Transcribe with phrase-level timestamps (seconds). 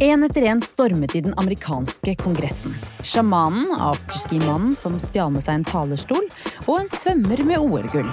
[0.00, 2.74] En etter en stormet de den amerikanske kongressen.
[3.02, 6.26] Sjamanen, afterski-mannen som stjal med seg en talerstol,
[6.66, 8.10] og en svømmer med OL-gull.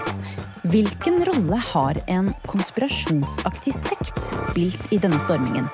[0.71, 5.67] Hvilken rolle har en konspirasjonsaktig sekt spilt i denne stormingen?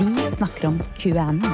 [0.00, 1.46] Vi snakker om QAnon.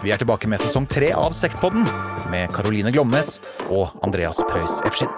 [0.00, 1.84] Vi er tilbake med sesong tre av Sektpodden
[2.32, 3.36] med Caroline Glomnes
[3.68, 5.12] og Andreas Preus Efskin.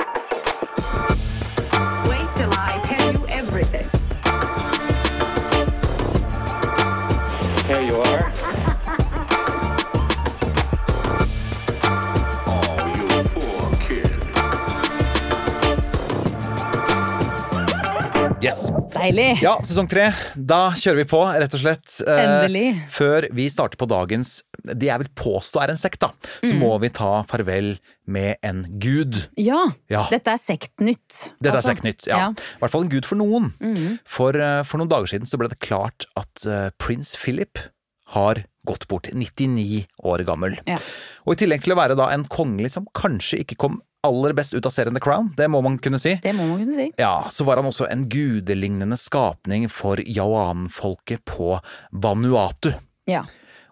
[19.05, 19.43] Deilig!
[19.45, 20.07] Ja, sesong tre.
[20.33, 21.97] Da kjører vi på, rett og slett.
[22.09, 22.69] Eh, Endelig.
[22.95, 26.09] Før vi starter på dagens det jeg vil påstå er en sekt, da,
[26.41, 26.49] Mm.
[26.49, 27.75] så må vi ta farvel
[28.07, 29.29] med en gud.
[29.37, 30.07] Ja, Ja.
[30.09, 31.35] dette er sektnytt.
[31.39, 32.31] Dette Altså, er sektnytt, ja.
[32.31, 33.53] I hvert fall en gud for noen.
[33.61, 33.99] Mm.
[34.07, 37.59] For, eh, for noen dager siden så ble det klart at uh, prins Philip
[38.15, 40.57] har gått bort, 99 år gammel.
[40.67, 40.79] Ja.
[41.27, 44.55] Og i tillegg til å være da en kongelig som kanskje ikke kom aller best
[44.55, 46.91] ut av serien The Crown, det må man kunne si, Det må man kunne si.
[47.01, 51.57] ja, så var han også en gudelignende skapning for yawan-folket på
[52.05, 52.73] Vanuatu.
[53.11, 53.25] Ja.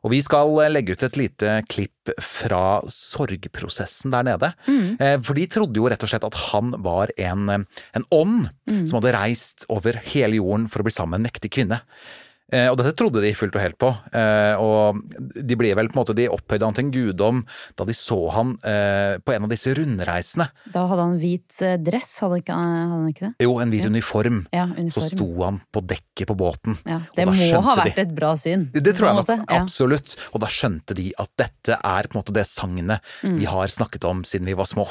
[0.02, 4.50] Og vi skal eh, legge ut et lite klipp fra sorgprosessen der nede.
[4.66, 5.22] Mm.
[5.22, 8.98] For de trodde jo rett og slett at han var en, eh, en ånd som
[8.98, 11.78] hadde reist over hele jorden for å bli sammen med en mektig kvinne.
[12.52, 15.00] Eh, Og dette trodde de fullt og helt på, eh, og
[15.34, 17.38] de ble vel på en måte, de opphøyde han til en guddom
[17.78, 20.46] da de så han eh, på en av disse rundreisene.
[20.74, 23.32] Da hadde han hvit dress, hadde, ikke, hadde han ikke det?
[23.46, 24.42] Jo, en hvit uniform.
[24.52, 24.90] Ja, uniform.
[24.92, 26.76] Så sto han på dekket på båten.
[26.86, 28.68] Ja, det må ha de- vært et bra syn.
[28.72, 29.38] Det tror jeg nok, måte.
[29.48, 30.16] Absolutt.
[30.34, 33.38] Og da skjønte de at dette er på en måte det sagnet Mm.
[33.38, 34.86] vi har snakket om siden vi var små.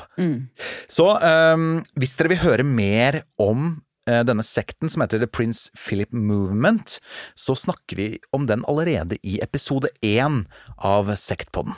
[0.90, 3.82] Så øhm, hvis dere vil høre mer om
[4.28, 6.98] denne sekten som heter The Prince Philip Movement,
[7.36, 10.44] så snakker vi om den allerede i episode én
[10.78, 11.76] av Sektpodden.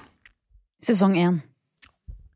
[0.84, 1.42] Sesong én.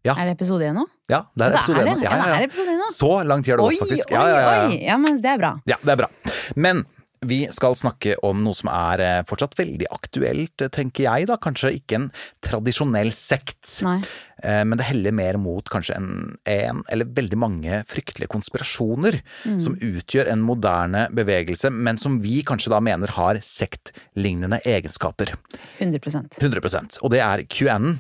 [0.07, 0.13] Ja.
[0.15, 0.85] Er det episode én nå?
[1.11, 2.03] Ja, det er Det episode én.
[2.03, 2.81] Ja, Ja, ja.
[2.95, 4.11] Så lang tid har det Oi, gått, faktisk.
[4.11, 4.67] oi, Ja, ja, ja, ja.
[4.69, 4.77] oi!
[4.85, 5.51] Ja, men det er bra.
[5.67, 6.07] Ja, det er bra.
[6.55, 6.85] Men
[7.25, 11.37] vi skal snakke om noe som er eh, fortsatt veldig aktuelt, eh, tenker jeg da.
[11.41, 12.07] Kanskje ikke en
[12.45, 13.97] tradisjonell sekt, Nei.
[14.43, 16.09] eh, men det heller mer mot kanskje en,
[16.45, 19.59] en eller veldig mange fryktelige konspirasjoner Mm.
[19.61, 25.33] som utgjør en moderne bevegelse, men som vi kanskje da mener har sektlignende egenskaper.
[25.79, 27.97] 100% 100% Og det er QN.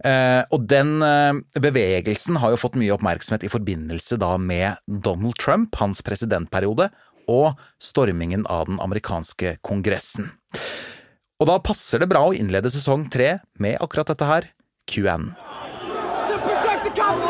[0.00, 5.36] Uh, og den uh, bevegelsen har jo fått mye oppmerksomhet i forbindelse da med Donald
[5.36, 6.88] Trump, hans presidentperiode,
[7.30, 10.32] og stormingen av den amerikanske kongressen.
[11.40, 14.50] Og da passer det bra å innlede sesong tre med akkurat dette her,
[14.90, 15.30] QN.
[16.94, 17.29] to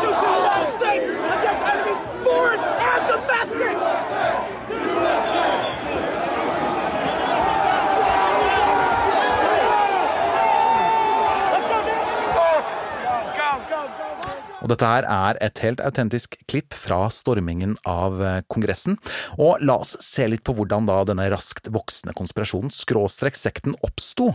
[14.61, 18.97] Og dette her er et helt autentisk klipp fra stormingen av eh, Kongressen.
[19.41, 24.31] Og la oss se litt på hvordan da denne raskt voksende konspirasjonen, skråstrek sekten, oppsto,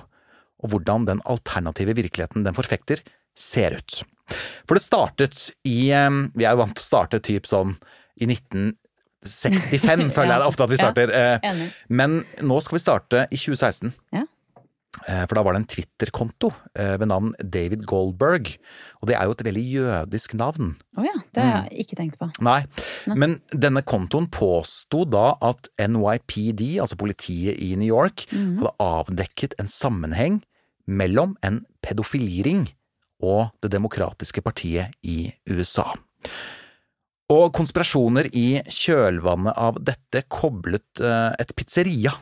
[0.57, 3.03] og hvordan den alternative virkeligheten den forfekter,
[3.37, 4.01] ser ut.
[4.67, 7.77] For det startet i eh, Vi er jo vant til å starte typ sånn
[8.17, 11.13] i 1965, føler jeg det ofte at vi starter.
[11.13, 11.69] Ja, enig.
[11.93, 13.95] Men nå skal vi starte i 2016.
[14.17, 14.25] Ja.
[15.07, 18.53] Eh, For da var det en Twitter-konto eh, ved navn David Goldberg.
[19.01, 20.75] Og det er jo et veldig jødisk navn.
[20.97, 22.31] Å ja, det har jeg ikke tenkt på.
[22.47, 22.59] Nei,
[23.13, 29.71] men denne kontoen påsto da at NYPD, altså politiet i New York, hadde avdekket en
[29.71, 30.41] sammenheng
[30.87, 32.69] mellom en pedofiliring
[33.25, 35.87] og Det demokratiske partiet i USA.
[37.33, 42.13] Og konspirasjoner i kjølvannet av dette koblet eh, et pizzeria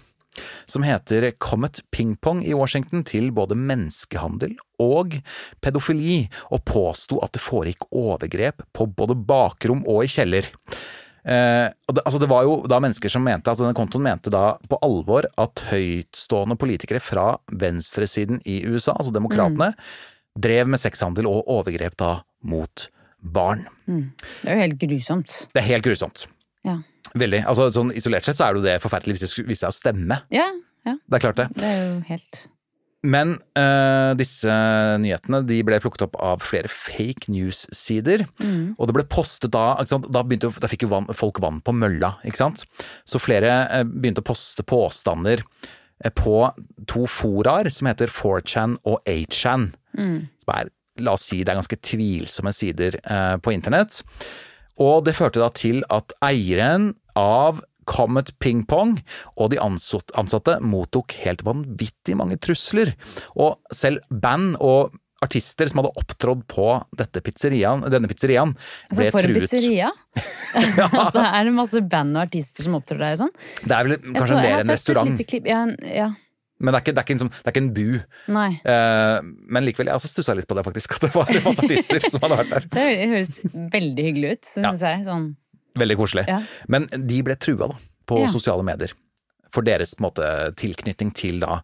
[0.70, 5.18] som heter Comet Pingpong i Washington til både menneskehandel og
[5.62, 10.50] pedofili, og påsto at det foregikk overgrep på både bakrom og i kjeller.
[11.24, 14.56] Eh, det, altså det var jo da mennesker som mente, altså denne kontoen mente da
[14.68, 19.72] på alvor at høytstående politikere fra venstresiden i USA, altså demokratene,
[20.34, 22.88] drev med sexhandel og overgrep da mot
[23.24, 23.64] barn.
[23.86, 25.36] Det er jo helt grusomt.
[25.54, 26.26] Det er helt grusomt.
[26.64, 26.78] Ja.
[27.14, 27.44] Veldig.
[27.46, 29.76] Altså sånn Isolert sett så er det jo det forferdelig hvis det viser seg å
[29.76, 30.18] stemme.
[30.34, 30.48] Ja,
[30.88, 30.96] ja.
[30.98, 31.48] Det er klart det.
[31.56, 32.40] Det er jo helt
[33.04, 34.52] Men eh, disse
[35.00, 38.24] nyhetene de ble plukket opp av flere fake news-sider.
[38.78, 39.76] Og det ble postet da?
[39.84, 42.64] Da, begynte, da fikk jo vann, folk vann på mølla, ikke sant.
[43.04, 46.48] Så flere eh, begynte å poste påstander eh, på
[46.88, 49.68] to foraer som heter 4chan og 8chan.
[49.94, 50.72] Som er,
[51.04, 52.96] la oss si, det er ganske tvilsomme sider
[53.44, 54.00] på internett.
[54.82, 58.96] Og det førte da til at eieren av Comet Ping Pong,
[59.36, 62.94] og de ansatte mottok helt vanvittig mange trusler.
[63.36, 64.94] Og selv band og
[65.24, 66.66] artister som hadde opptrådt på
[66.98, 68.52] dette pizzeriaen, denne pizzeriaen,
[68.90, 69.46] Altså, ble for en truet.
[69.46, 69.92] pizzeria?
[71.00, 73.32] altså, er det masse band og artister som opptrer der og sånn?
[73.64, 74.44] Det er vel kanskje restaurant.
[74.44, 75.48] jeg mer har en sett et restaurant, lite klipp.
[75.48, 75.62] Ja,
[75.94, 76.10] ja,
[76.64, 77.86] men det er ikke, det er ikke, en, det er ikke en bu.
[78.34, 78.48] nei.
[78.72, 79.18] Eh,
[79.54, 80.96] men likevel, jeg også stussa litt på det, faktisk.
[80.96, 82.68] At det var masse artister som hadde vært der.
[82.78, 83.34] Det høres
[83.76, 85.04] veldig hyggelig ut, syns jeg.
[85.06, 85.28] Sånn.
[85.78, 86.24] Veldig koselig.
[86.30, 86.40] Ja.
[86.70, 87.78] Men de ble trua da,
[88.08, 88.30] på Ja.
[88.32, 88.92] sosiale medier.
[89.54, 90.26] For deres på måte,
[90.58, 91.60] tilknytning til da,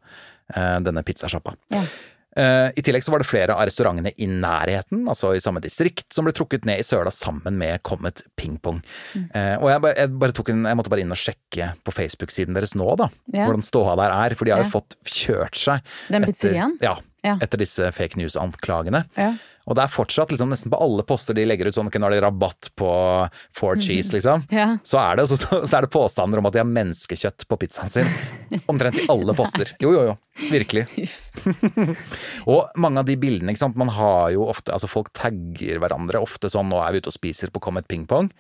[0.55, 1.57] eh, denne pizzasjappa.
[1.75, 1.83] Ja.
[2.37, 6.07] Eh, I tillegg så var det flere av restaurantene i nærheten, altså i samme distrikt,
[6.15, 8.79] som ble trukket ned i søla sammen med Comet Ping Pong.
[9.17, 9.25] Mm.
[9.35, 12.55] Eh, og jeg, bare- jeg, bare en, jeg måtte bare inn og sjekke på Facebook-siden
[12.55, 13.09] deres nå, da.
[13.35, 13.49] Ja.
[13.49, 14.35] Hvordan ståa der er.
[14.39, 14.75] For de har jo Ja.
[14.79, 15.81] fått kjørt seg.
[16.09, 16.79] Den pizzeriaen?
[16.81, 16.97] Ja,
[17.27, 17.37] Ja.
[17.43, 19.05] Etter disse fake news-anklagene.
[19.19, 19.35] Ja.
[19.69, 22.15] Og det er fortsatt liksom, nesten på alle poster de legger ut sånn, nå er
[22.17, 22.89] det rabatt på
[23.55, 24.47] four cheese, liksom.
[24.51, 24.73] Ja.
[24.83, 27.93] Så, er det, så, så er det påstander om at de har menneskekjøtt på pizzaen
[27.93, 28.09] sin.
[28.73, 29.75] Omtrent i alle poster.
[29.83, 30.17] Jo, jo, jo.
[30.51, 30.87] Virkelig.
[32.51, 33.79] og mange av de bildene, ikke sant.
[33.79, 37.17] Man har jo ofte Altså folk tagger hverandre ofte sånn 'nå er vi ute og
[37.17, 38.31] spiser på Comet Ping Pong'.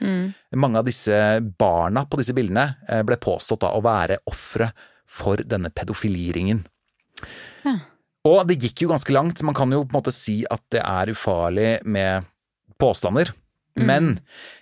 [0.57, 1.15] Mange av disse
[1.61, 4.71] barna på disse bildene eh, ble påstått da å være ofre
[5.11, 6.63] for denne pedofiliringen.
[8.29, 9.41] Og det gikk jo ganske langt.
[9.47, 12.29] Man kan jo på en måte si at det er ufarlig med
[12.81, 13.33] påstander.
[13.81, 14.19] Men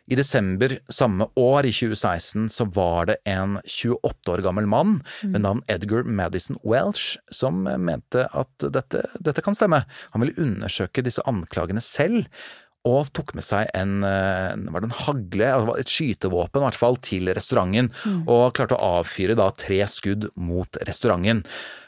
[0.07, 5.43] i desember samme år, i 2016, så var det en 28 år gammel mann med
[5.43, 9.83] navn Edgar Madison Welsh som mente at dette, dette kan stemme.
[10.15, 12.29] Han ville undersøke disse anklagene selv.
[12.87, 15.49] Og tok med seg en, eh, var det en hagle,
[15.81, 17.91] et skytevåpen i hvert fall, til restauranten.
[18.31, 21.45] Og klarte å avfyre da tre skudd mot restauranten.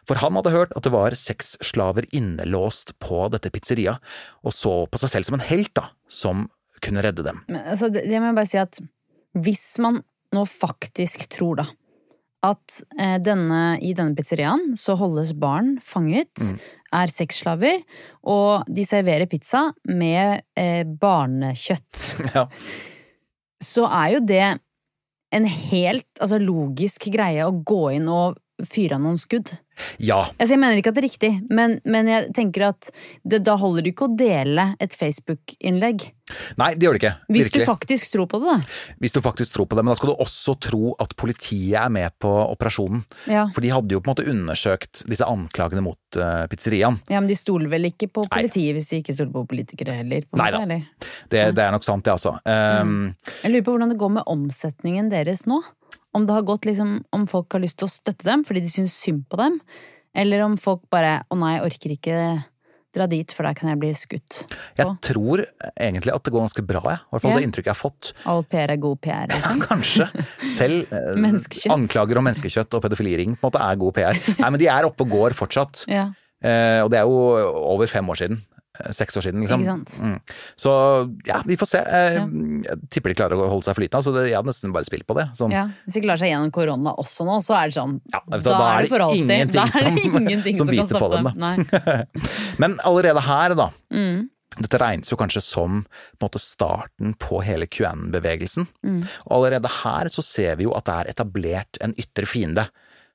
[0.09, 3.99] For han hadde hørt at det var seks slaver innelåst på dette pizzeria,
[4.43, 6.49] og så på seg selv som en helt, da, som
[6.83, 7.45] kunne redde dem.
[7.47, 8.81] Men, altså, det, det må jeg bare si at
[9.39, 10.03] hvis man
[10.35, 11.67] nå faktisk tror da
[12.47, 16.59] at eh, denne, i denne pizzeriaen så holdes barn fanget, Mm.
[16.93, 17.83] er sexslaver,
[18.27, 22.01] og de serverer pizza med eh, barnekjøtt,
[22.35, 22.47] Ja.
[23.63, 24.45] så er jo det
[25.33, 29.53] en helt altså, logisk greie å gå inn og fyre av noen skudd.
[29.99, 30.23] Ja.
[30.37, 32.91] Altså, jeg mener ikke at det er riktig, men, men jeg tenker at
[33.25, 36.11] det, da holder det ikke å dele et Facebook-innlegg.
[36.61, 37.13] Nei, det gjør det ikke.
[37.31, 37.65] Hvis Virkelig.
[37.65, 38.97] du faktisk tror på det, da.
[39.03, 39.85] Hvis du faktisk tror på det.
[39.85, 43.03] Men da skal du også tro at politiet er med på operasjonen.
[43.31, 43.47] Ja.
[43.55, 47.01] For de hadde jo på en måte undersøkt disse anklagene mot uh, pizzeriaen.
[47.11, 48.33] Ja, men de stoler vel ikke på Nei.
[48.37, 50.27] politiet hvis de ikke stoler på politikere heller?
[50.31, 50.63] På Nei da.
[51.31, 52.37] Det, det er nok sant, det, altså.
[52.45, 53.13] Um,
[53.43, 55.63] Jeg lurer på hvordan det går med omsetningen deres nå.
[56.17, 58.73] Om det har gått liksom, om folk har lyst til å støtte dem fordi de
[58.73, 59.61] syns synd på dem,
[60.15, 62.17] eller om folk bare 'å nei, jeg orker ikke
[62.91, 64.41] dra dit, for der kan jeg bli skutt'.
[64.77, 65.45] jeg tror
[65.79, 66.99] egentlig at det går ganske bra, jeg.
[66.99, 67.39] I hvert fall yeah.
[67.39, 68.13] det inntrykket jeg har fått.
[68.27, 69.27] All PR er god PR.
[69.31, 69.61] Liksom.
[69.71, 70.09] Kanskje.
[70.57, 74.19] Selv eh, anklager om menneskekjøtt og pedofiliring på en måte er god PR.
[74.43, 75.85] Nei, men de er oppe og går fortsatt.
[75.87, 76.09] Ja.
[76.43, 77.21] Eh, og det er jo
[77.71, 78.43] over fem år siden.
[78.81, 79.61] Eh, Seks år siden, liksom.
[79.63, 79.95] Ikke sant?
[80.01, 80.17] Mm.
[80.57, 80.73] Så
[81.29, 81.83] ja, vi får se.
[81.85, 82.25] Eh, Ja.
[82.71, 84.03] Jeg tipper de klarer å holde seg flytende.
[84.07, 85.29] Så det, jeg hadde nesten bare spilt på det.
[85.39, 85.53] Sånn.
[85.55, 85.67] ja.
[85.87, 88.73] Hvis de klarer seg gjennom korona også nå, så er det sånn Ja, Da, hva,
[88.79, 89.55] er det for alltid.
[89.55, 92.05] Da er det ingenting som som, biter på dem, da.
[92.63, 93.71] Men allerede her, da.
[93.95, 94.29] Mm.
[94.61, 98.67] Dette regnes jo kanskje som på en måte, starten på hele QAnon-bevegelsen.
[98.83, 99.03] Mm.
[99.29, 102.67] Og allerede her så ser vi jo at det er etablert en ytre fiende.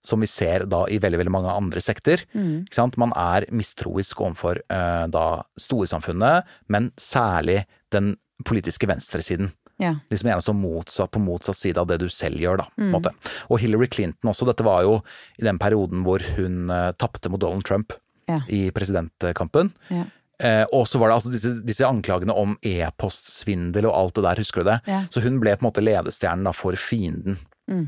[0.05, 2.21] Som vi ser da i veldig veldig mange andre sekter.
[2.37, 2.65] Mm.
[3.01, 5.25] Man er mistroisk overfor uh, da
[5.59, 8.13] storsamfunnet, men særlig den
[8.45, 9.49] politiske venstresiden.
[9.81, 9.95] Ja.
[10.07, 12.67] De som gjerne står motsatt, på motsatt side av det du selv gjør, da.
[12.79, 13.09] Mm.
[13.49, 14.47] Og Hillary Clinton også.
[14.47, 14.99] Dette var jo
[15.39, 17.97] i den perioden hvor hun uh, tapte mot Donald Trump
[18.29, 18.39] Ja.
[18.49, 19.73] i presidentkampen.
[19.93, 20.05] Ja.
[20.43, 24.41] Eh, og så var det altså disse, disse anklagene om e-postsvindel og alt det der,
[24.43, 24.79] husker du det?
[24.89, 25.03] Ja.
[25.13, 27.37] Så hun ble på en måte ledestjernen da for fienden.
[27.71, 27.85] Mm.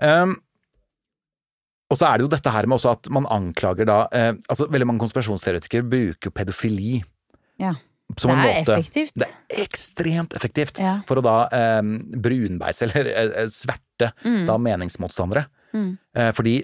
[0.00, 0.38] Um,
[1.90, 4.68] og så er det jo dette her med også at man anklager da eh, altså
[4.70, 7.00] Veldig mange konspirasjonsteoretikere bruker jo pedofili
[7.60, 7.72] ja.
[8.16, 9.16] som Det er måte effektivt.
[9.18, 11.00] Det er ekstremt effektivt Ja.
[11.08, 11.82] for å da eh,
[12.22, 14.46] brunbeise eller eh, eh, sverte Mm.
[14.48, 15.42] da meningsmotstandere.
[15.76, 15.90] Mm.
[16.16, 16.54] Eh, fordi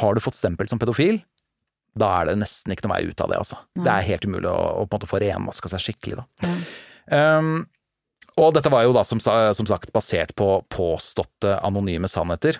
[0.00, 1.20] har du fått stempel som pedofil,
[1.94, 3.60] da er det nesten ikke noe vei ut av det, altså.
[3.78, 6.24] Det er helt umulig å, å på en måte få renvaska seg skikkelig, da.
[6.42, 7.38] Ja.
[7.38, 7.68] Um,
[8.42, 12.58] og dette var jo da som, som sagt basert på påståtte anonyme sannheter.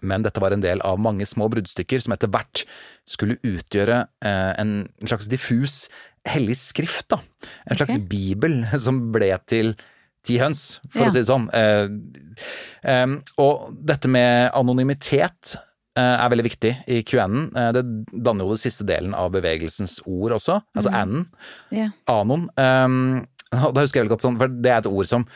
[0.00, 2.64] Men dette var en del av mange små bruddstykker som etter hvert
[3.08, 5.88] skulle utgjøre eh, en slags diffus
[6.28, 7.18] hellig skrift, da.
[7.66, 8.06] En slags okay.
[8.06, 9.74] bibel som ble til
[10.22, 11.08] ti høns, for Ja.
[11.10, 11.48] å si det sånn.
[11.50, 15.56] Eh, og dette med anonymitet
[15.98, 17.50] eh, er veldig viktig i QN-en.
[17.74, 17.82] Det
[18.14, 21.26] danner jo den siste delen av bevegelsens ord også, altså N-en
[21.74, 21.90] Yeah.
[22.06, 22.46] anon.
[23.52, 25.26] Og da husker jeg veldig godt sånn, for det er et ord som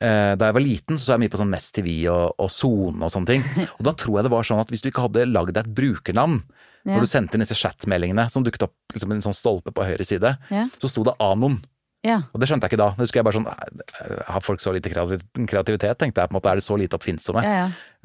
[0.00, 3.02] Da jeg var liten, så så jeg mye på sånn Mest TV og, og Zone
[3.02, 3.42] og sånne ting.
[3.78, 5.74] Og da tror jeg det var sånn at hvis du ikke hadde lagd deg et
[5.74, 6.42] brukernavn
[6.86, 6.94] Ja.
[6.94, 10.06] når du sendte inn disse chatmeldingene som dukket opp liksom en sånn stolpe på høyre
[10.06, 10.68] side, Ja.
[10.78, 11.58] så sto det Anon.
[12.06, 12.20] Ja.
[12.32, 12.90] Og det skjønte jeg ikke da.
[12.94, 16.30] Det husker jeg bare sånn Har folk så lite kreativitet, tenkte jeg.
[16.30, 17.42] på en måte Er det så lite oppfinnsomme?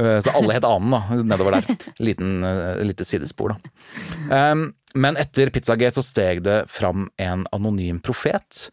[0.02, 1.78] Eh, Så alle het Anon, da, nedover der.
[2.02, 4.66] Liten, eh, lite sidespor, da.
[4.96, 8.70] Men etter Pizzagate så steg det fram en anonym profet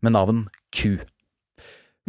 [0.00, 1.00] med navn Q.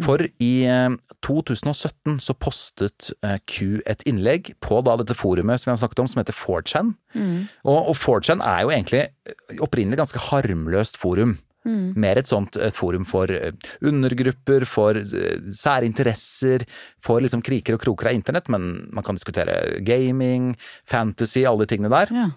[0.01, 0.89] For i eh,
[1.21, 6.01] 2017 så postet eh, Q et innlegg på da dette forumet som vi har snakket
[6.01, 6.93] om, som heter 4chan.
[7.61, 11.37] Og, og 4chan er jo egentlig eh, opprinnelig ganske harmløst forum.
[11.95, 13.53] Mer et sånt et forum for eh,
[13.85, 14.97] undergrupper, for
[15.61, 16.65] særinteresser,
[16.99, 20.55] for liksom kriker og kroker av internett, men man kan diskutere gaming,
[20.89, 22.11] fantasy, alle de tingene der.
[22.17, 22.31] Ja.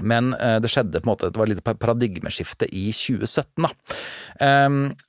[0.00, 3.72] Men eh, det skjedde på en måte, det var et lite paradigmeskifte i 2017 da.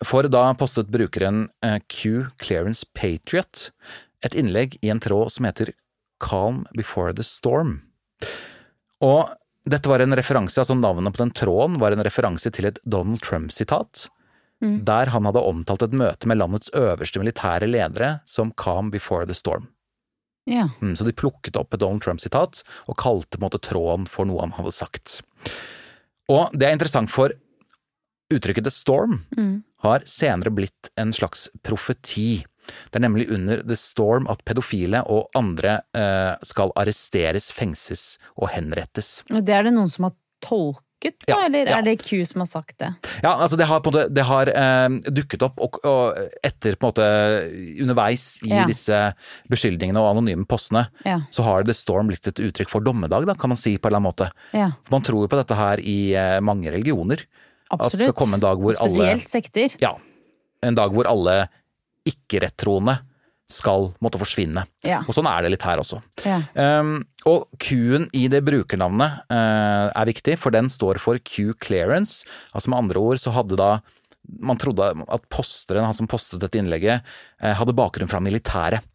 [0.04, 3.70] For da postet brukeren eh, Q Clearance Patriot
[4.24, 5.74] et innlegg i en tråd som heter
[6.24, 7.82] Calm Before the Storm.
[9.04, 9.32] Og
[9.68, 13.24] dette var en referanse, altså navnet på den tråden var en referanse til et Donald
[13.24, 14.08] Trump-sitat.
[14.64, 19.36] Der han hadde omtalt et møte med landets øverste militære ledere som Calm Before the
[19.36, 19.68] Storm.
[20.50, 20.70] Ja.
[20.82, 24.26] Mm, Så de plukket opp et Donald Trump-sitat og kalte på en måte tråden for
[24.26, 25.22] noe han hadde sagt.
[26.32, 27.32] Og det er interessant, for
[28.34, 29.22] uttrykket The Storm
[29.84, 32.46] har senere blitt en slags profeti.
[32.90, 38.50] Det er nemlig under The Storm at pedofile og andre eh, skal arresteres, fengses og
[38.56, 39.24] henrettes.
[39.32, 41.26] Og det er det noen som har tolket, da?
[41.28, 41.78] Ja, eller ja.
[41.78, 42.90] er det Q som har sagt det?
[43.24, 46.92] Ja, altså det har måte det har eh, dukket opp og, og etter på en
[46.94, 47.08] måte
[47.84, 48.64] underveis i Ja.
[48.70, 49.00] disse
[49.52, 51.20] beskyldningene og anonyme postene, Ja.
[51.34, 53.94] så har The Storm blitt et uttrykk for dommedag, da, kan man si på en
[53.94, 54.32] eller annen måte.
[54.54, 57.26] Ja, Man tror jo på dette her i eh, mange religioner.
[57.74, 59.76] At det skal komme en dag hvor alle Spesielt sekter.
[59.82, 59.96] Ja.
[60.64, 61.48] En dag hvor alle
[62.08, 63.00] ikke-rettroende
[63.52, 64.64] skal måtte forsvinne.
[64.86, 65.02] Ja.
[65.08, 66.00] Og sånn er det litt her også.
[66.26, 66.40] Ja.
[66.56, 72.28] Um, og Q-en i det brukernavnet uh, er viktig, for den står for Q clearance.
[72.56, 73.76] Altså med andre ord så hadde da
[74.24, 77.04] man trodde at posteren, han som postet dette innlegget,
[77.44, 78.86] eh, hadde bakgrunn fra militæret.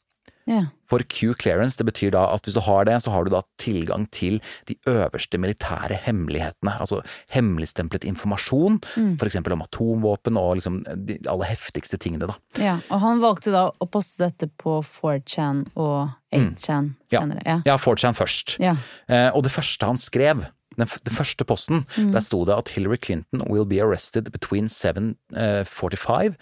[0.48, 0.62] Ja.
[0.88, 4.06] For Q-clearance, det betyr da at hvis du har det, så har du da tilgang
[4.16, 4.38] til
[4.70, 6.72] de øverste militære hemmelighetene.
[6.80, 7.02] Altså
[7.34, 8.78] hemmeligstemplet informasjon,
[9.20, 12.38] for eksempel om atomvåpen og liksom de aller heftigste tingene, da.
[12.56, 12.78] ja.
[12.88, 16.94] Og han valgte da å poste dette på 4chan og 8chan Mm.
[17.12, 17.42] Ja, senere.
[17.46, 17.58] Ja.
[17.66, 18.56] ja 4chan først.
[18.60, 18.74] Ja.
[19.08, 20.46] Eh, og det første han skrev,
[20.78, 22.12] den, den første posten, Mm.
[22.12, 26.36] der sto det at Hillary Clinton will be arrested between 7.45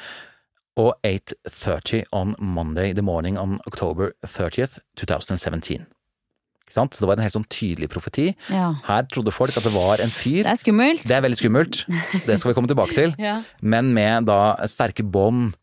[0.76, 5.86] og 8.30 on Monday the morning on October 30th 2017.
[6.66, 6.94] Ikke sant?
[6.96, 8.26] Så det var en helt sånn tydelig profeti.
[8.50, 8.72] Ja.
[8.88, 11.04] Her trodde folk at det var en fyr Det er skummelt.
[11.06, 11.84] Det er veldig skummelt,
[12.26, 13.14] det skal vi komme tilbake til.
[13.22, 13.38] Ja.
[13.62, 15.54] Men med da sterke bånd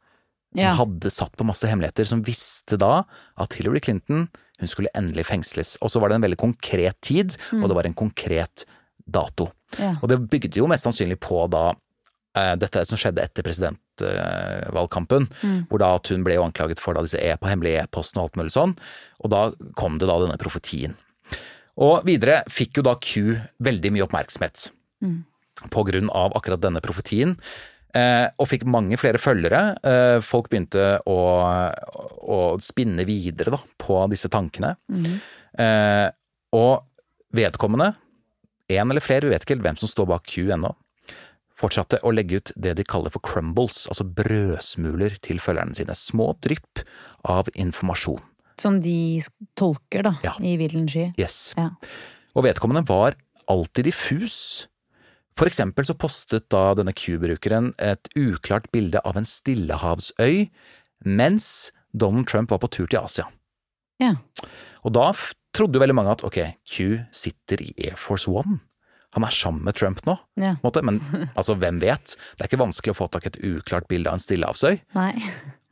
[0.54, 0.74] som Ja.
[0.78, 3.04] hadde satt på masse hemmeligheter, som visste da
[3.42, 4.28] at Hillary Clinton
[4.62, 5.76] hun skulle endelig fengsles.
[5.82, 8.64] Og så var det en veldig konkret tid, og det var en konkret
[9.10, 9.50] dato.
[9.76, 9.82] Mm.
[9.82, 9.94] Ja.
[10.02, 11.74] Og det bygde jo mest sannsynlig på da
[12.34, 15.68] dette som skjedde etter presidentvalgkampen, Mm.
[15.70, 18.52] hvor da at hun ble anklaget for disse e på hemmelige e-postene og alt mulig
[18.56, 18.76] sånn,
[19.24, 20.96] og da kom det da denne profetien.
[21.78, 24.72] Og videre fikk jo da Q veldig mye oppmerksomhet
[25.04, 25.24] Mm.
[25.70, 27.38] på grunn av akkurat denne profetien.
[27.94, 29.78] Eh, og fikk mange flere følgere.
[29.86, 31.18] Eh, folk begynte å,
[32.26, 34.76] å spinne videre da, på disse tankene.
[34.90, 35.20] Mm.
[36.54, 36.84] og
[37.34, 37.96] vedkommende,
[38.70, 40.74] en eller flere, vi vet ikke helt hvem som står bak Q ennå,
[41.60, 45.96] fortsatte å legge ut det de kaller for crumbles, altså brødsmuler til følgerne sine.
[45.98, 46.82] Små drypp
[47.30, 48.22] av informasjon.
[48.60, 49.22] Som de
[49.58, 50.34] tolker, da, Ja.
[50.40, 51.14] i villen sky.
[51.18, 51.54] Yes.
[51.58, 51.72] Ja.
[52.36, 53.16] Og vedkommende var
[53.50, 54.68] alltid diffus.
[55.36, 60.50] For eksempel så postet da denne Q-brukeren et uklart bilde av en stillehavsøy
[61.06, 63.26] mens Donald Trump var på tur til Asia.
[64.00, 64.16] Ja.
[64.86, 65.12] Og da
[65.54, 68.60] trodde jo veldig mange at ok, Q sitter i Air Force One.
[69.14, 70.56] Han er sammen med Trump nå, Ja.
[70.82, 71.00] men
[71.38, 72.16] altså, hvem vet?
[72.38, 74.80] Det er ikke vanskelig å få tak i et uklart bilde av en stillehavsøy.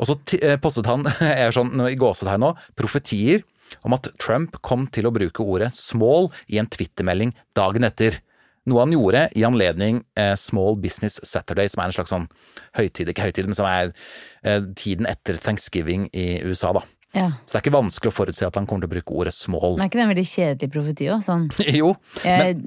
[0.02, 3.44] Og så eh, postet han, jeg er sånn i gåsetegn nå, profetier
[3.88, 8.20] om at Trump kom til å bruke ordet small i en twittermelding dagen etter.
[8.70, 12.28] Noe han gjorde i anledning eh, Small Business Saturday, som er en slags sånn
[12.78, 13.90] høytid, ikke høytid, men som er
[14.46, 16.84] eh, tiden etter thanksgiving i USA, da.
[17.12, 17.28] Ja.
[17.44, 19.76] Så det er ikke vanskelig å forutse at han kommer til å bruke ordet small.
[19.76, 21.24] Men er ikke det en veldig kjedelig profeti òg?
[21.26, 21.48] Sånn,
[21.82, 21.90] jo,
[22.24, 22.60] jeg,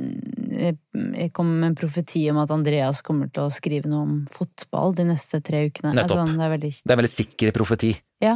[0.53, 0.77] jeg,
[1.17, 4.93] jeg kom med en profeti om at Andreas kommer til å skrive noe om fotball
[4.99, 5.95] de neste tre ukene.
[5.97, 6.25] Nettopp.
[6.27, 8.35] Altså, det er veldig det er en veldig sikker profeti, Ja.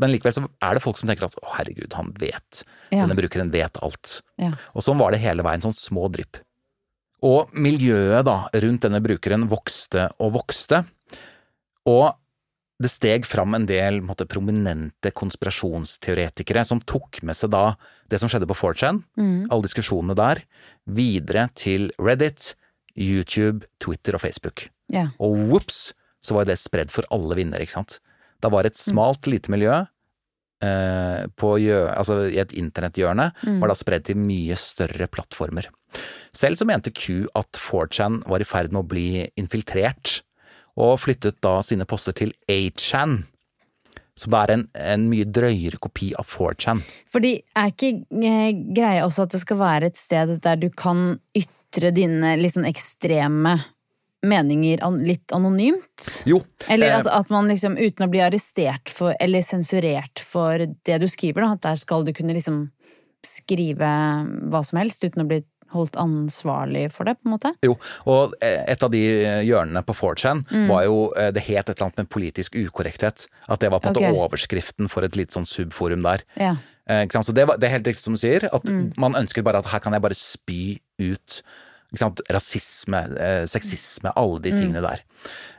[0.00, 2.62] Men likevel så er det folk som tenker at å herregud, han vet.
[2.88, 3.04] Ja.
[3.04, 4.20] Denne brukeren vet alt.
[4.40, 4.54] ja.
[4.72, 6.40] Og sånn var det hele veien, sånn små drypp.
[7.26, 10.86] Og miljøet da, rundt denne brukeren vokste og vokste.
[11.88, 12.06] Og
[12.80, 17.74] det steg fram en del en måte, prominente konspirasjonsteoretikere som tok med seg da
[18.10, 19.02] det som skjedde på 4chan,
[19.52, 20.42] alle diskusjonene der,
[20.88, 22.54] videre til Reddit,
[22.96, 24.68] YouTube, Twitter og Facebook.
[24.90, 25.10] Ja.
[25.20, 25.90] Og whoops,
[26.24, 28.00] så var det spredd for alle vinnere, ikke sant.
[28.40, 33.28] Da var et smalt, lite miljø eh, på altså i et internetthjørne,
[33.60, 35.68] var da spredd til mye større plattformer.
[36.36, 39.08] Selv så mente Q at 4chan var i ferd med å bli
[39.40, 40.20] infiltrert,
[40.78, 43.20] og flyttet da sine poster til 8chan,
[44.20, 46.82] som er en, en mye drøyere kopi av 4chan.
[47.12, 51.20] Fordi er ikke eh, greia også at det skal være et sted der du kan
[51.36, 53.58] ytre dine litt sånn ekstreme
[54.26, 56.08] meninger an, litt anonymt?
[56.28, 60.66] Jo, Eller eh, at, at man liksom uten å bli arrestert for, eller sensurert for
[60.86, 62.66] det du skriver, da, at der skal du kunne liksom
[63.26, 63.88] skrive
[64.52, 67.52] hva som helst uten å bli holdt ansvarlig for det, på en måte?
[67.64, 69.00] Jo, og eh, et av de
[69.46, 70.68] hjørnene på 4chan Mm.
[70.68, 73.26] var jo eh, Det het et eller annet med politisk ukorrekthet.
[73.48, 74.10] At det var på en okay.
[74.12, 76.22] måte overskriften for et litt sånn subforum der.
[76.36, 76.56] Ja.
[76.88, 77.06] Eh?
[77.08, 78.92] Så det, var, det er helt riktig som du sier, at Mm.
[78.96, 81.42] man ønsket bare at her kan jeg bare spy ut
[82.30, 84.42] rasisme, eh, sexisme, alle Mm.
[84.42, 85.00] de tingene der.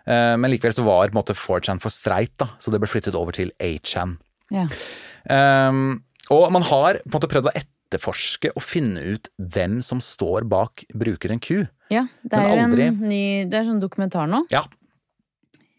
[0.07, 2.87] Eh, men likevel så var på en måte 4chan for streit, da, så det ble
[2.87, 4.17] flyttet over til 8chan.
[4.51, 4.67] ja.
[5.29, 7.61] Um, og man har på en måte prøvd å
[7.91, 11.67] etterforske og finne ut hvem som står bak brukeren Q.
[11.91, 14.45] ja det er jo aldri- en ny Det er sånn dokumentar nå.
[14.51, 14.63] Ja,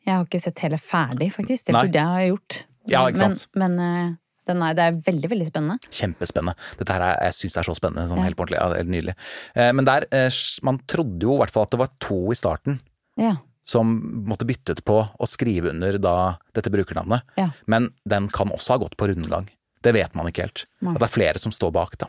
[0.04, 1.64] Jeg har ikke sett hele ferdig, faktisk.
[1.68, 2.64] Det burde jeg ha gjort.
[2.90, 3.46] Ja, ikke sant.
[3.54, 4.14] Men, men eh,
[4.50, 5.78] den er, det er veldig, veldig spennende.
[5.94, 6.56] Kjempespennende.
[6.80, 8.08] Dette her er, jeg syns det er så spennende.
[8.10, 8.24] Sånn Ja.
[8.26, 8.58] helt ordentlig.
[8.58, 9.14] Ja, helt nydelig.
[9.54, 10.30] Eh, men der, eh,
[10.66, 12.80] man trodde jo i hvert fall at det var to i starten
[13.16, 13.36] Ja.
[13.64, 13.94] som
[14.26, 16.16] måtte byttet på å skrive under da
[16.52, 17.22] dette brukernavnet.
[17.38, 17.50] Ja.
[17.70, 19.46] Men den kan også ha gått på rundgang.
[19.82, 20.64] Det vet man ikke helt.
[20.86, 22.08] At det er flere som står bak, da.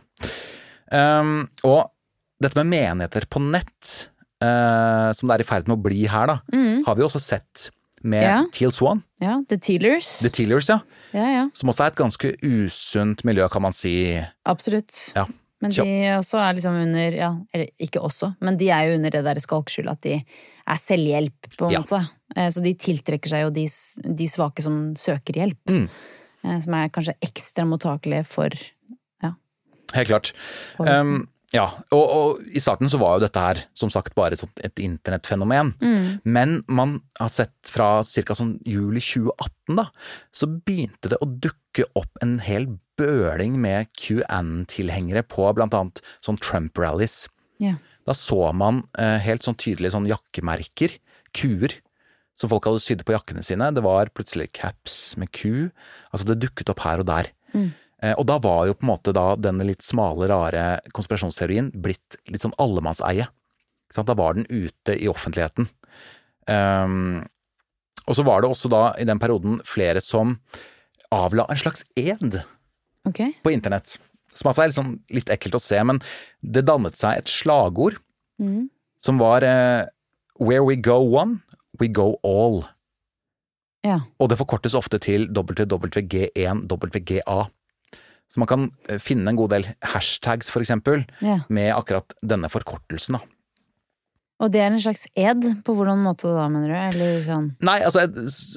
[0.94, 1.90] Um, og
[2.44, 3.94] dette med menigheter på nett,
[4.44, 6.40] uh, som det er i ferd med å bli her, da,
[6.88, 8.28] har vi også sett med Mm.
[8.28, 8.40] Ja.
[8.52, 9.00] Teal Swan.
[9.24, 10.20] ja The Tealers.
[10.20, 10.82] The Tealers, ja.
[11.16, 11.44] Ja, ja.
[11.56, 13.94] Som også er et ganske usunt miljø, kan man si.
[14.46, 14.92] Absolutt.
[15.16, 15.24] Ja.
[15.64, 15.86] Men de
[16.18, 19.40] også er liksom under ja, Eller ikke også, men de er jo under det der
[19.40, 22.02] skalkskjul at de er selvhjelp, på en måte.
[22.36, 23.64] Eh, Så de tiltrekker seg jo de,
[24.20, 25.64] de svake som søker hjelp.
[25.72, 25.88] Mm.
[26.44, 28.56] Eh, Som er kanskje ekstra mottakelige for
[29.24, 29.36] ja,
[29.94, 30.34] Helt klart.
[30.80, 34.80] Um, ja, og, og i starten så var jo dette her som sagt bare et,
[34.82, 35.76] internettfenomen.
[35.84, 36.08] Mm.
[36.26, 38.38] Men man har sett fra ca.
[38.38, 39.86] sånn juli 2018, da,
[40.34, 47.28] så begynte det å dukke opp en hel bøling med QAnon-tilhengere på annet sånn Trump-rallies.
[47.62, 47.78] Yeah.
[48.10, 50.98] Da så man eh, helt sånn tydelige sånn jakkemerker,
[51.38, 51.78] kuer,
[52.40, 53.70] som folk hadde sydd på jakkene sine.
[53.76, 55.70] Det var plutselig caps med ku.
[56.12, 57.30] Altså det dukket opp her og der.
[58.04, 62.20] Eh, og da var jo på en måte da denne litt smale, rare konspirasjonsteorien blitt
[62.32, 63.30] litt sånn allemannseie.
[63.94, 65.68] Da var den ute i offentligheten.
[66.50, 67.22] Um,
[68.10, 70.40] og så var det også da i den perioden flere som
[71.14, 72.42] avla en slags ed
[73.08, 73.36] okay.
[73.46, 74.00] på internett.
[74.34, 76.02] Som altså er litt, sånn, litt ekkelt å se, men
[76.42, 78.02] det dannet seg et slagord
[78.42, 78.70] Mm.
[78.98, 79.86] som var eh,
[80.40, 81.44] Where we go one,
[81.82, 82.64] we go all.
[83.84, 84.00] Ja.
[84.20, 87.40] Og det forkortes ofte til WWG1, WGA.
[88.32, 91.40] Så man kan eh, finne en god del hashtags, for eksempel, ja.
[91.50, 93.14] med akkurat denne forkortelsen.
[93.20, 93.24] da.
[94.44, 95.44] Og det er en slags ed?
[95.64, 96.76] På hvordan måte da, mener du?
[96.76, 98.00] Eller sånn Nei, altså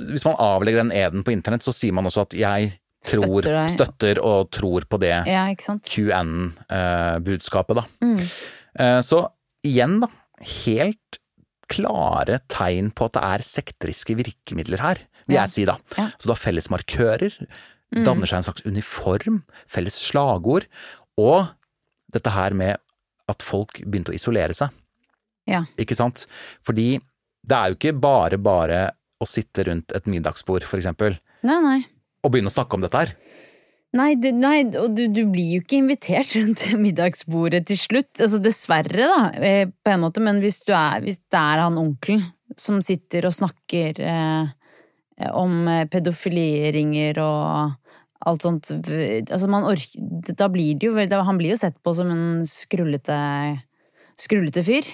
[0.09, 2.61] hvis man avlegger den eden på internett, så sier man også at jeg
[3.07, 5.45] tror, Støtter støtter og tror på det Ja.
[5.55, 7.85] QN-budskapet, da.
[8.03, 8.21] Mm.
[8.81, 9.19] Eh, Så
[9.67, 10.09] igjen, da.
[10.65, 11.11] Helt
[11.73, 15.79] klare tegn på at det er sekteriske virkemidler her, vil jeg si da.
[15.99, 16.09] Ja.
[16.17, 17.35] Så du har felles markører,
[17.97, 20.67] danner seg en slags uniform, felles slagord,
[21.19, 21.49] og
[22.15, 22.79] dette her med
[23.31, 24.71] at folk begynte å isolere seg.
[25.51, 25.65] Ja.
[25.79, 26.25] Ikke sant?
[26.67, 26.97] Fordi
[27.47, 28.81] det er jo ikke bare bare
[29.23, 31.79] å sitte rundt et middagsbord, for eksempel, Nei, nei.
[32.27, 33.13] og begynne å snakke om dette her.
[33.95, 38.11] Nei, du, nei, og du, du blir jo ikke invitert rundt middagsbordet til slutt.
[38.21, 41.79] Altså dessverre, da, eh, på en måte, men hvis, du er, hvis det er han
[41.81, 42.27] onkelen
[42.59, 44.53] som sitter og snakker eh,
[45.33, 47.73] om pedofilieringer pedofiliringer og
[48.27, 51.93] alt sånt Altså, man orker Da blir det jo da- Han blir jo sett på
[51.97, 53.17] som en skrullete
[54.17, 54.87] skrullete fyr.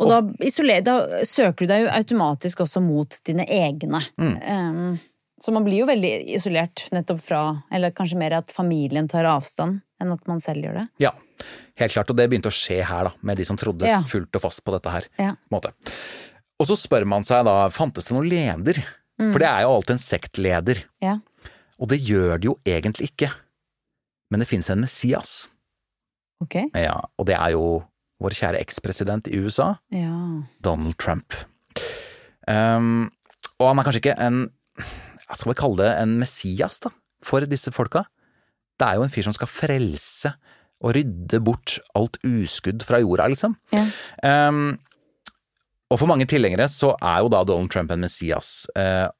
[0.00, 4.00] Og da, isoler, da søker du deg jo automatisk også mot dine egne.
[4.16, 4.94] Um,
[5.40, 7.40] så man blir jo veldig isolert nettopp fra
[7.72, 10.86] Eller kanskje mer at familien tar avstand enn at man selv gjør det.
[11.04, 11.10] Ja,
[11.80, 12.10] helt klart.
[12.12, 14.00] Og det begynte å skje her, da, med de som trodde Ja.
[14.00, 15.04] fullt og fast på dette her.
[15.18, 15.34] Ja.
[15.52, 15.72] måte.
[16.60, 18.82] Og så spør man seg da, fantes det noen leder?
[19.20, 20.84] For det er jo alltid en sektleder.
[21.04, 21.18] Ja.
[21.78, 23.28] Og det gjør det jo egentlig ikke.
[24.30, 25.48] Men det finnes en Messias.
[26.40, 26.56] Ok.
[26.74, 27.82] Ja, og det er jo
[28.20, 30.42] vår kjære ekspresident i USA, Ja.
[30.62, 31.34] Donald Trump.
[32.48, 33.10] Um,
[33.60, 34.40] og han er kanskje ikke en
[35.38, 36.92] skal vi kalle det en Messias, da,
[37.24, 38.04] for disse folka.
[38.80, 40.32] Det er jo en fyr som skal frelse
[40.80, 43.56] og rydde bort alt uskudd fra jorda, liksom.
[43.74, 43.84] Ja.
[44.48, 44.78] Um,
[45.90, 48.64] og for mange tilhengere så er jo da Donald Trump en Messias.
[48.72, 49.10] Uh,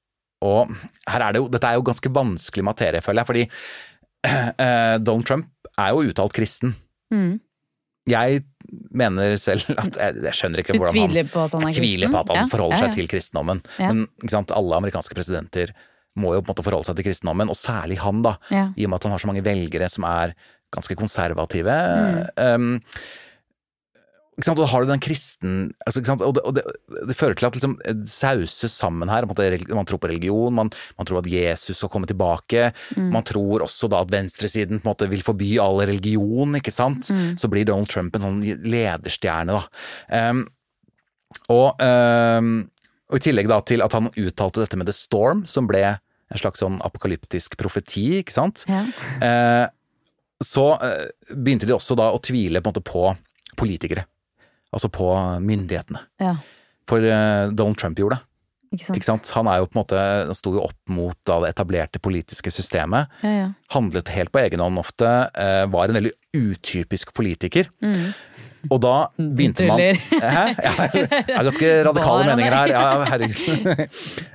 [0.46, 0.72] og
[1.10, 5.28] her er det jo, dette er jo ganske vanskelig materie, føler jeg, fordi uh, Donald
[5.28, 6.72] Trump er jo uttalt kristen.
[7.12, 7.38] Mm.
[8.08, 8.42] Jeg
[8.96, 11.74] mener selv at Jeg, jeg skjønner ikke Du hvordan han tviler på at han er
[11.74, 12.94] Jeg tviler på at han Ja, forholder seg ja.
[12.96, 13.60] til kristendommen.
[13.76, 15.74] Men sant, alle amerikanske presidenter
[16.18, 18.36] må jo på en måte forholde seg til kristendommen, og særlig han, da.
[18.50, 18.68] Ja.
[18.74, 20.34] I og med at han har så mange velgere som er
[20.74, 21.76] ganske konservative.
[22.38, 22.80] Mm.
[22.80, 22.80] Um,
[24.40, 26.62] ikke sant, og da har du den kristen altså, ikke sant, Og, det, og det,
[27.10, 29.26] det fører til at liksom det sauses sammen her.
[29.28, 32.70] Man tror på religion, man, man tror at Jesus skal komme tilbake.
[32.96, 33.10] Mm.
[33.18, 37.10] Man tror også da at venstresiden på en måte vil forby all religion, ikke sant.
[37.12, 37.36] Mm.
[37.40, 40.30] Så blir Donald Trump en sånn lederstjerne, da.
[40.30, 40.46] Um,
[41.52, 42.54] og, um,
[43.10, 45.82] og i tillegg da til at han uttalte dette med The Storm, som ble
[46.30, 48.64] en slags sånn apokalyptisk profeti, ikke sant.
[48.70, 48.84] Ja.
[49.26, 49.66] Eh,
[50.46, 53.04] så eh, begynte de også da å tvile på på
[53.58, 54.06] politikere.
[54.72, 55.10] Altså på
[55.42, 56.06] myndighetene.
[56.22, 56.38] ja.
[56.90, 58.26] For eh, Donald Trump gjorde det.
[58.74, 58.96] Ikke sant?
[58.98, 59.28] Ikke sant?
[59.34, 62.50] Han er jo på en måte, han sto jo opp mot da, det etablerte politiske
[62.54, 63.10] systemet.
[63.22, 63.48] Ja, ja.
[63.74, 65.06] Handlet helt på egen hånd ofte.
[65.34, 67.70] Eh, var en veldig utypisk politiker.
[68.68, 69.80] Og da begynte man.
[69.80, 70.44] Hæ?
[70.66, 72.72] Ja, det er ganske radikale meninger her.
[72.74, 73.86] Ja, herregud.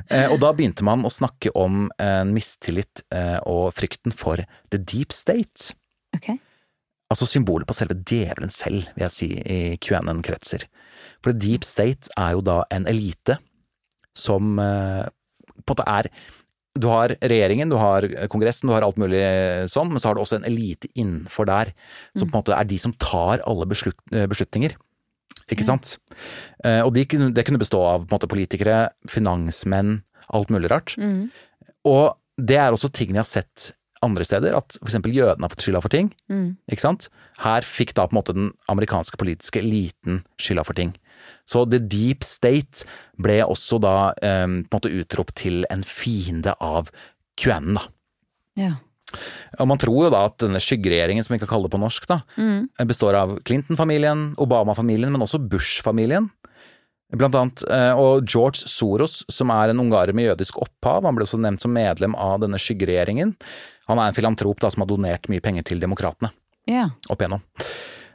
[0.05, 4.41] Eh, og da begynte man å snakke om en mistillit eh, og frykten for
[4.73, 5.73] the deep state.
[6.17, 6.37] Okay.
[7.13, 10.65] Altså symbolet på selve djevelen selv, vil jeg si, i QAnon-kretser.
[11.21, 13.39] For the deep state er jo da en elite
[14.17, 15.05] som eh,
[15.55, 16.09] på en måte er
[16.77, 19.21] Du har regjeringen, du har kongressen, du har alt mulig
[19.71, 21.71] sånn, men så har du også en elite innenfor der,
[22.17, 24.75] som på en måte er de som tar alle beslut, eh, beslutninger.
[25.51, 25.97] Ikke sant?
[26.65, 30.01] Eh, Og de, kunne- det kunne bestå av måte politikere, finansmenn,
[30.33, 30.95] alt mulig rart.
[30.97, 31.29] Mm.
[31.85, 33.71] Og det er også ting vi har sett
[34.03, 36.11] andre steder, at eksempel jødene har fått skylda for ting.
[36.29, 36.57] Mm.
[36.69, 37.07] Ikke sant?
[37.39, 40.93] Her fikk da på en måte den amerikanske politiske eliten skylda for ting.
[41.45, 42.85] Så the deep state
[43.21, 46.89] ble også da eh, på en måte utropt til en fiende av
[47.37, 47.85] QAnon, da.
[48.55, 48.73] Ja.
[49.61, 52.07] Og man tror jo da at denne skyggeregjeringen, som vi kan kalle det på norsk,
[52.09, 52.69] da, Mm.
[52.87, 56.31] består av Clinton-familien, Obama-familien, men også Bush-familien.
[57.15, 61.23] Blant annet, eh, og George Soros, som er en ungarer med jødisk opphav, han ble
[61.23, 63.35] også nevnt som medlem av denne skyggeregjeringen.
[63.87, 66.31] Han er en filantrop da, som har donert mye penger til demokratene
[66.67, 66.89] Yeah.
[67.09, 67.43] opp igjennom.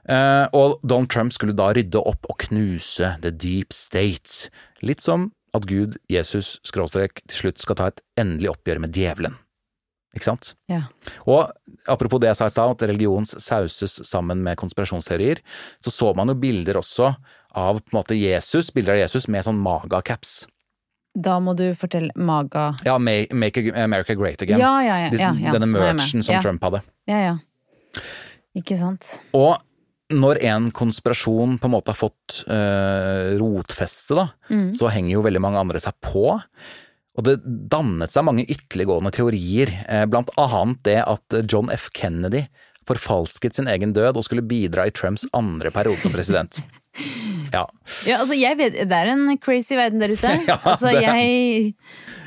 [0.09, 4.49] Eh, og Donald Trump skulle da rydde opp og knuse the deep state.
[4.83, 9.35] Litt som at Gud, Jesus, skråstrek, til slutt skal ta et endelig oppgjør med djevelen.
[10.15, 10.55] Ikke sant?
[10.71, 10.85] Ja.
[11.31, 11.51] Og
[11.91, 15.43] apropos det jeg sa i stad, at religion sauses sammen med konspirasjonsteorier,
[15.85, 17.13] så så man jo bilder også
[17.59, 20.49] av på en måte Jesus, bilder av Jesus med sånn maga-caps.
[21.15, 24.61] Da må du fortelle Maga Ja, Make, America Great Again.
[24.63, 25.33] Ja, ja, ja.
[25.51, 26.39] Denne er merchen som.
[26.43, 26.85] Trump hadde.
[27.11, 28.03] Ja, ja.
[28.55, 29.17] Ikke sant.
[29.35, 29.59] Og
[30.11, 34.73] når en konspirasjon på en måte har fått øh, rotfeste, da, Mm.
[34.75, 36.25] så henger jo veldig mange andre seg på.
[37.19, 37.37] Og det
[37.71, 41.89] dannet seg mange ytterliggående teorier, eh, blant annet det at John F.
[41.95, 42.47] Kennedy
[42.89, 46.61] forfalsket sin egen død og skulle bidra i Trumps andre periode som president.
[47.51, 47.65] Ja.
[48.07, 50.29] Ja, altså, jeg vet Det er en crazy verden der ute.
[50.47, 51.75] Ja, altså, det jeg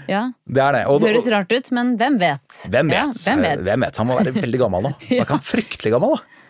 [0.10, 0.22] Ja.
[0.44, 0.82] Det er det.
[0.92, 2.58] Og, Det høres rart ut, men hvem vet?
[2.72, 2.98] hvem vet?
[2.98, 3.62] Ja, hvem vet?
[3.64, 4.00] Hvem vet?
[4.02, 4.92] Han må være veldig gammel nå.
[5.22, 6.43] Han kan fryktelig gammel, da?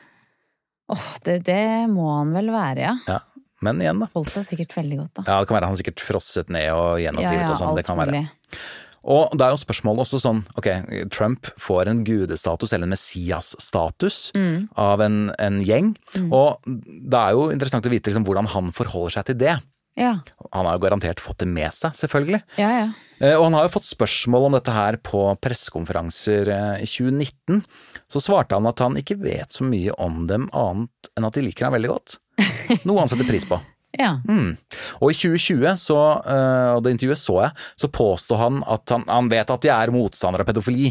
[0.94, 1.60] Åh, det, det
[1.92, 2.96] må han vel være, ja.
[3.10, 3.20] Ja.
[3.64, 4.10] Men igjen, da.
[4.16, 5.24] Holdt seg sikkert veldig godt, da.
[5.30, 7.76] Ja, det kan være han sikkert frosset ned og Ja, gjenopplivet ja, og sånn.
[7.80, 8.12] Det kan være.
[8.18, 8.60] mulig.
[9.04, 10.68] Og det er jo spørsmålet også sånn, ok,
[11.12, 14.70] Trump får en gudestatus, eller en Messias-status, Mm.
[14.80, 15.90] av en, en gjeng.
[16.32, 19.58] Og det er jo interessant å vite liksom, hvordan han forholder seg til det.
[19.96, 20.16] Ja,
[20.52, 22.40] Han har jo garantert fått det med seg, selvfølgelig.
[22.58, 22.86] ja, ja.
[23.22, 27.62] Eh, Og han har jo fått spørsmål om dette her på pressekonferanser eh, i 2019.
[28.10, 31.46] Så svarte han at han ikke vet så mye om dem annet enn at de
[31.46, 32.18] liker ham veldig godt.
[32.90, 33.60] Noe han setter pris på.
[34.00, 34.16] ja.
[34.28, 34.58] Mm.
[35.00, 39.06] Og i 2020, så, eh, og det intervjuet så jeg, så påstod han at han,
[39.08, 40.90] han vet at de er motstandere av pedofili.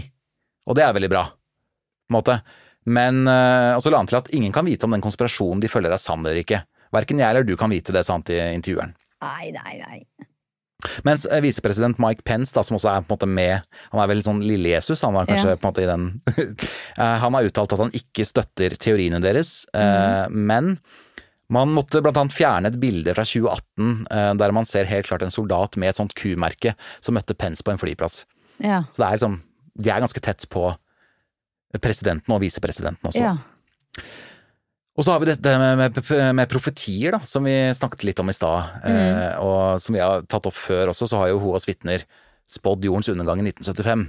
[0.70, 2.38] Og det er veldig bra, på en måte.
[2.86, 5.92] Men og så la han til at ingen kan vite om den konspirasjonen de følger
[5.94, 6.62] er sann eller ikke.
[6.92, 8.92] Verken jeg eller du kan vite det, sa han til intervjueren.
[9.22, 9.98] Nei, nei, nei.
[11.07, 13.61] Mens eh, visepresident Mike Pence, da, som også er på en måte med
[13.92, 15.59] Han er vel sånn lille-Jesus, han er kanskje Ja.
[15.61, 16.09] på en måte i den
[16.98, 20.35] Eh, Han har uttalt at han ikke støtter teoriene deres, mm.
[20.35, 20.72] men
[21.52, 25.22] man måtte blant annet fjerne et bilde fra 2018 eh, der man ser helt klart
[25.22, 28.24] en soldat med et sånt Q-merke som møtte Pence på en flyplass.
[28.59, 28.83] Ja.
[28.90, 29.38] Så det er liksom
[29.78, 30.66] De er ganske tett på
[31.81, 33.22] presidenten og visepresidenten også.
[33.22, 34.02] ja.
[34.92, 36.00] Og så har vi dette med, med,
[36.37, 38.74] med profetier, da, som vi snakket litt om i stad.
[38.85, 42.05] Eh, og som vi har tatt opp før også, så har jo Hoas vitner
[42.50, 44.05] spådd jordens undergang i 1975,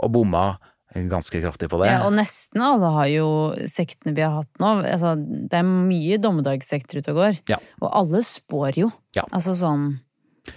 [0.00, 0.46] og bomma
[0.94, 1.90] ganske kraftig på det.
[1.90, 1.94] Mm.
[1.98, 3.28] Ja, og nesten alle har jo
[3.68, 4.70] sektene vi har hatt nå.
[4.88, 7.40] Altså, det er mye dommedagssekter ute og går.
[7.52, 7.58] Ja.
[7.82, 8.90] Og alle spår jo.
[9.16, 9.26] Ja.
[9.28, 9.90] Altså sånn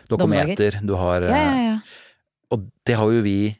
[0.08, 1.78] du har kometer, du har Ja, ja, eh, ja.
[2.52, 3.52] Og det har jo vi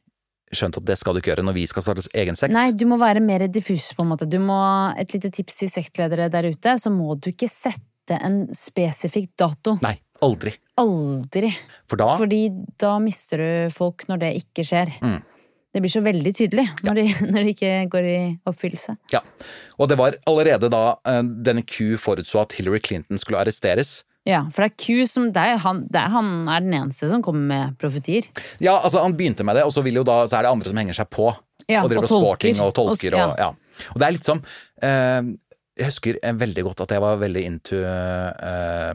[0.58, 2.54] skjønt at det skal du ikke gjøre når vi skal starte egen sekt.
[2.56, 4.28] Nei, du må være mer diffus, på en måte.
[4.30, 4.60] Du må,
[5.00, 9.78] et lite tips til sektledere der ute, så må du ikke sette en spesifikk dato.
[9.84, 10.54] Nei, aldri.
[10.82, 11.52] Aldri.
[11.90, 12.46] For da Fordi
[12.82, 14.94] da mister du folk når det ikke skjer.
[15.04, 15.20] Mm.
[15.72, 18.98] Det blir så veldig tydelig når, de, når det ikke går i oppfyllelse.
[19.14, 19.24] Ja.
[19.80, 24.02] Og det var allerede da eh, denne Q forutså at Hillary Clinton skulle arresteres.
[24.28, 27.08] Ja, for det er Q som det er, han, det er, han er den eneste
[27.10, 28.28] som kommer med profetier.
[28.62, 30.94] Ja, altså han begynte med det, og så, da, så er det andre som henger
[30.94, 31.32] seg på.
[31.68, 32.62] Ja, og driver og og spår tolker.
[32.68, 33.16] og tolker.
[33.18, 33.48] Og- Og, ja.
[33.94, 34.44] og det er litt som
[34.84, 35.22] eh,
[35.78, 38.94] Jeg husker eh, veldig godt at jeg var veldig into eh,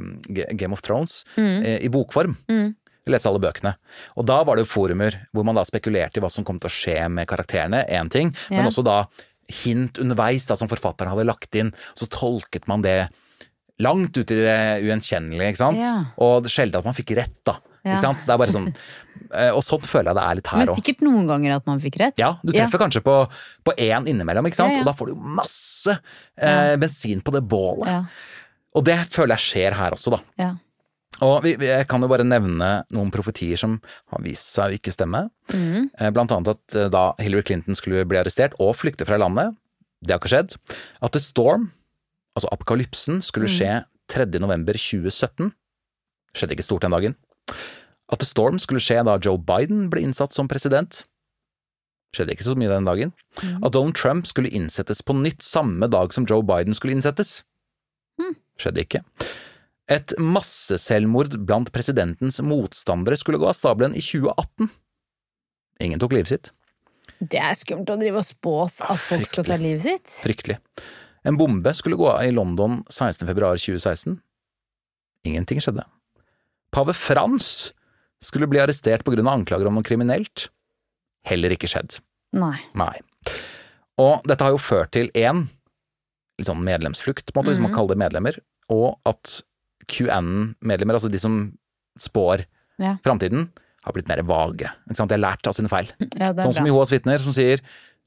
[0.55, 1.62] Game of Thrones Mm.
[1.65, 2.37] eh, i bokform.
[2.49, 3.75] Jeg leste alle bøkene.
[4.17, 6.69] Og da var det jo forumer hvor man da spekulerte i hva som kom til
[6.71, 8.57] å skje med karakterene, én ting, Ja.
[8.62, 9.05] men også da
[9.49, 11.73] hint underveis da som forfatteren hadde lagt inn.
[11.95, 13.09] Så tolket man det
[13.83, 15.81] langt ut i det ugjenkjennelige, ikke sant.
[15.83, 15.95] Ja.
[16.23, 17.59] Og det sjelden at man fikk rett, da.
[17.87, 17.95] Ja.
[17.95, 18.25] Ikke sant?
[18.27, 18.65] Det er bare sånn
[19.31, 20.79] eh, Og sånn føler jeg det er litt her Men òg.
[20.81, 22.17] sikkert noen ganger at man fikk rett.
[22.19, 23.15] Ja, du treffer kanskje på,
[23.62, 24.75] på én innimellom, ikke sant?
[24.75, 24.83] Ja, ja.
[24.83, 27.87] og da får du masse eh, bensin på det bålet.
[27.93, 28.01] Ja.
[28.77, 30.23] Og det føler jeg skjer her også, da.
[30.43, 30.51] Ja.
[31.25, 33.79] Og vi, vi, jeg kan jo bare nevne noen profetier som
[34.12, 35.29] har vist seg å ikke stemme.
[35.55, 35.87] Mhm.
[35.97, 39.55] Eh, Blant annet at eh, da Hillary Clinton skulle bli arrestert og flykte fra landet.
[40.03, 40.59] Det har ikke skjedd.
[41.07, 41.71] At The Storm,
[42.37, 43.81] altså apokalypsen, skulle skje
[44.12, 44.29] 3.
[44.42, 45.51] november 2017.
[46.37, 47.16] Skjedde ikke stort den dagen.
[48.12, 51.03] At The Storm skulle skje da Joe Biden ble innsatt som president.
[52.14, 53.12] Skjedde ikke så mye den dagen.
[53.64, 57.40] At Donald Trump skulle innsettes på nytt samme dag som Joe Biden skulle innsettes.
[58.61, 59.03] Skjedde ikke.
[59.92, 64.70] Et masseselvmord blant presidentens motstandere skulle gå av stabelen i 2018.
[65.87, 66.53] Ingen tok livet sitt.
[67.20, 70.11] Det er skummelt å drive og spå at folk skal ta livet sitt.
[70.25, 70.59] Fryktelig.
[71.27, 73.27] En bombe skulle gå av i London 16.
[73.27, 74.19] februar 2016.
[75.27, 75.83] Ingenting skjedde.
[76.75, 77.73] Pave Frans
[78.23, 80.49] skulle bli arrestert på grunn av anklager om noe kriminelt.
[81.27, 81.99] Heller ikke skjedd.
[82.37, 82.57] Nei.
[82.79, 82.95] Nei.
[83.99, 85.47] Og dette har jo ført til én
[86.39, 87.77] litt sånn medlemsflukt, på en måte, hvis man Mhm.
[87.77, 89.43] kaller det medlemmer, og at
[89.89, 91.59] QN-medlemmer, altså de som
[91.99, 92.45] spår
[92.79, 92.99] Ja.
[93.03, 93.49] framtiden,
[93.85, 94.69] har blitt mer vage.
[94.87, 95.89] De har lært av sine feil.
[96.19, 96.67] Ja, Sånn som.
[96.67, 97.61] Jehovas vitner, som sier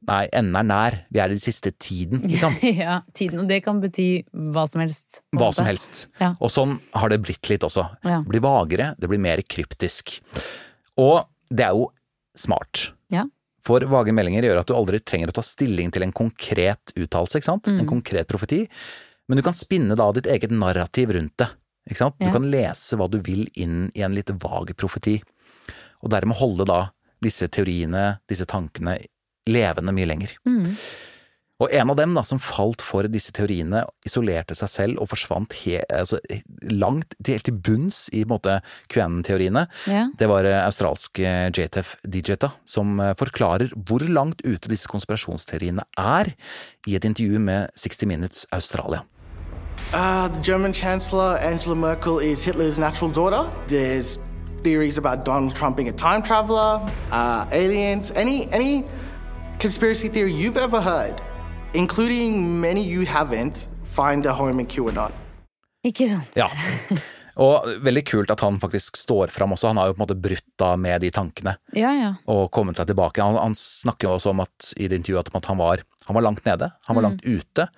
[0.08, 2.56] nei, enden er nær, vi er i den siste tiden, liksom.
[2.84, 4.08] ja, tiden, og det kan bety
[4.54, 5.22] hva som helst.
[5.36, 6.06] Hva som helst.
[6.22, 6.34] Ja.
[6.40, 7.86] Og sånn har det blitt litt også.
[8.06, 8.22] Ja.
[8.24, 10.20] Det blir vagere, det blir mer kryptisk.
[11.00, 11.90] Og det er jo
[12.38, 12.92] smart.
[13.14, 13.26] Ja.
[13.66, 17.42] For vage meldinger gjør at du aldri trenger å ta stilling til en konkret uttalelse,
[17.42, 17.68] ikke sant?
[17.68, 17.84] Mm.
[17.84, 18.64] En konkret profeti.
[19.30, 21.50] Men du kan spinne da ditt eget narrativ rundt det.
[21.90, 22.18] Ikke sant?
[22.22, 25.20] Du kan lese hva du vil inn i en litt vag profeti.
[26.02, 26.82] Og dermed holde da
[27.24, 28.96] disse teoriene, disse tankene,
[29.50, 30.36] levende mye lenger.
[30.48, 30.76] Mm.
[31.60, 35.52] Og en av dem da, som falt for disse teoriene, isolerte seg selv og forsvant
[35.60, 36.22] he, altså,
[36.72, 39.66] langt, helt til bunns i QAnon-teoriene.
[39.92, 40.06] Ja.
[40.16, 46.32] Det var eh, australske JTF Digita som eh, forklarer hvor langt ute disse konspirasjonsteoriene er,
[46.88, 49.04] i et intervju med 60 Minutes Australia.
[49.92, 53.52] Uh, the German Chancellor Angela Merkel is Hitler's natural daughter.
[53.68, 54.20] There's
[54.64, 56.80] theories about Donald Trump being a time traveler,
[57.12, 58.86] uh, aliens, any any
[59.60, 61.16] conspiracy theory you've ever heard,
[61.74, 65.12] including many you haven't, find a home in QAnon.
[65.86, 66.36] Ikke sant?
[66.38, 66.48] Ja.
[67.40, 69.70] Og veldig kult at han faktisk står fram også.
[69.72, 71.54] Han har jo på en måte brutt da med de tankene.
[71.78, 72.10] Ja, ja.
[72.28, 73.24] og kommet seg tilbake.
[73.24, 76.26] Han, han snakker jo også om at i det intervjuet at han var, han var
[76.26, 77.70] langt nede, han var langt ute.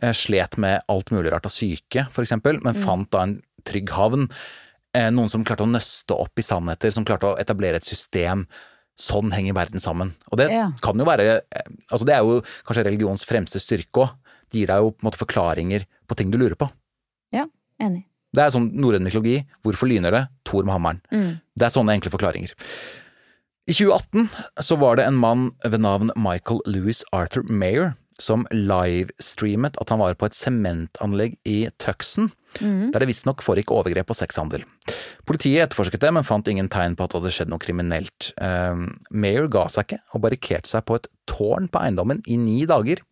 [0.00, 3.36] eh, Slet med alt mulig rart av syke, for eksempel, men fant da en
[3.68, 4.30] trygg havn.
[4.96, 8.46] Eh, Noen som klarte å nøste opp i sannheter, som klarte å etablere et system.
[9.02, 10.12] Sånn henger verden sammen.
[10.30, 10.68] Og det Ja.
[10.84, 14.10] kan jo være eh, Altså det er jo kanskje religions fremste styrke òg.
[14.52, 16.68] Det gir deg jo på en måte forklaringer på ting du lurer på.
[17.32, 17.46] Ja,
[17.80, 18.04] enig.
[18.32, 19.42] Det er sånn norrøn mytologi.
[19.64, 20.22] Hvorfor lyner det?
[20.44, 21.00] Thor med hammeren.
[21.56, 22.52] Det er sånne enkle forklaringer.
[23.68, 24.28] I 2018
[24.60, 30.00] så var det en mann ved navn Michael Louis Arthur Mayer som livestreamet at han
[30.02, 31.68] var på et sementanlegg i
[32.54, 34.66] Tucson, der det visstnok foregikk overgrep og sexhandel.
[35.28, 38.32] Politiet etterforsket det, men fant ingen tegn på at det hadde skjedd noe kriminelt.
[38.40, 42.62] Uh, Mayer ga seg ikke, og barrikerte seg på et tårn på eiendommen i ni
[42.68, 43.02] dager.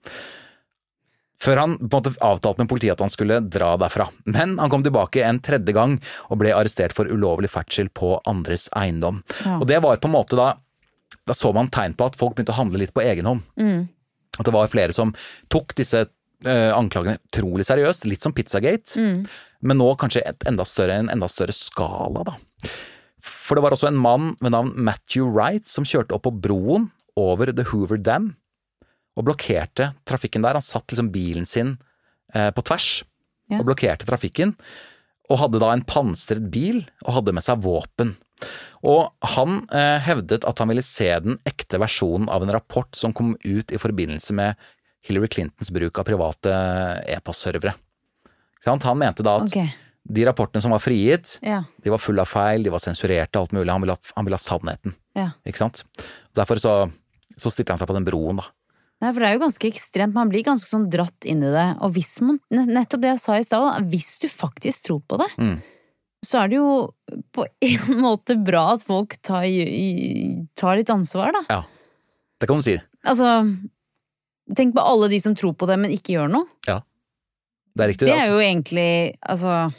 [1.40, 4.10] Før han på en måte avtalte med politiet at han skulle dra derfra.
[4.28, 5.96] Men han kom tilbake en tredje gang
[6.28, 9.22] og ble arrestert for ulovlig ferdsel på andres eiendom.
[9.56, 10.52] Og det var på en måte da
[11.26, 13.42] Da så man tegn på at folk begynte å handle litt på egen hånd.
[14.38, 15.10] At det var flere som
[15.52, 16.04] tok disse
[16.46, 18.96] eh, anklagene utrolig seriøst, litt som Pizzagate,
[19.62, 22.36] men nå kanskje et enda større, en enda større skala, da.
[23.20, 26.88] For det var også en mann ved navn Matthew Wright som kjørte opp på broen
[27.20, 28.30] over The Hoover Dam
[29.18, 30.56] og blokkerte trafikken der.
[30.56, 31.74] Han satt liksom bilen sin
[32.34, 33.02] eh, på tvers
[33.50, 33.58] Ja.
[33.58, 34.52] og blokkerte trafikken,
[35.28, 38.12] og hadde da en pansret bil og hadde med seg våpen.
[38.86, 43.12] Og han eh, hevdet at han ville se den ekte versjonen av en rapport som
[43.12, 44.54] kom ut i forbindelse med
[45.06, 46.52] Hillary Clintons bruk av private
[47.08, 47.74] e-postservere.
[48.66, 49.70] Han mente da at okay.
[50.04, 51.62] de rapportene som var frigitt, Ja.
[51.82, 53.70] de var fulle av feil, de var sensurerte, alt mulig.
[53.72, 54.94] Han ville ha, han ville ha sannheten.
[55.16, 55.30] ja.
[55.48, 55.84] Ikke sant?
[56.36, 56.74] Derfor så,
[57.40, 58.44] så stilte han seg på den broen, da.
[59.00, 60.12] Nei, for det er jo ganske ekstremt.
[60.12, 61.66] Man blir ganske sånn dratt inn i det.
[61.80, 65.30] Og hvis man, nettopp det jeg sa i stad, hvis du faktisk tror på det,
[65.40, 65.54] Mm.
[66.22, 66.92] så er det jo
[67.32, 69.46] på en måte bra at folk tar,
[70.54, 71.42] tar litt ansvar, da.
[71.48, 71.62] Ja.
[72.40, 72.76] Det kan du si.
[73.08, 73.30] Altså,
[74.56, 76.46] tenk på alle de som tror på det, men ikke gjør noe.
[76.66, 76.80] Ja.
[77.76, 78.06] Det er riktig.
[78.08, 78.26] Det altså.
[78.26, 79.72] er jo egentlig, altså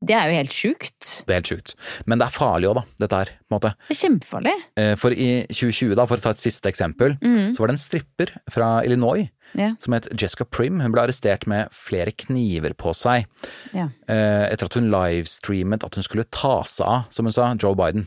[0.00, 1.06] Det er jo helt sjukt.
[1.26, 1.72] Det er helt sjukt.
[2.06, 3.30] Men det er farlig òg, da, dette her.
[3.48, 3.72] på en måte.
[3.88, 4.52] Det er kjempefarlig.
[4.78, 7.56] Eh, For i 2020, da, for å ta et siste eksempel, Mhm.
[7.56, 9.74] så var det en stripper fra Illinois Ja.
[9.80, 10.78] som het Jessica Prim.
[10.78, 13.26] Hun ble arrestert med flere kniver på seg
[13.74, 17.52] Ja, eh, etter at hun livestreamet at hun skulle ta seg av, som hun sa,
[17.54, 18.06] Joe Biden.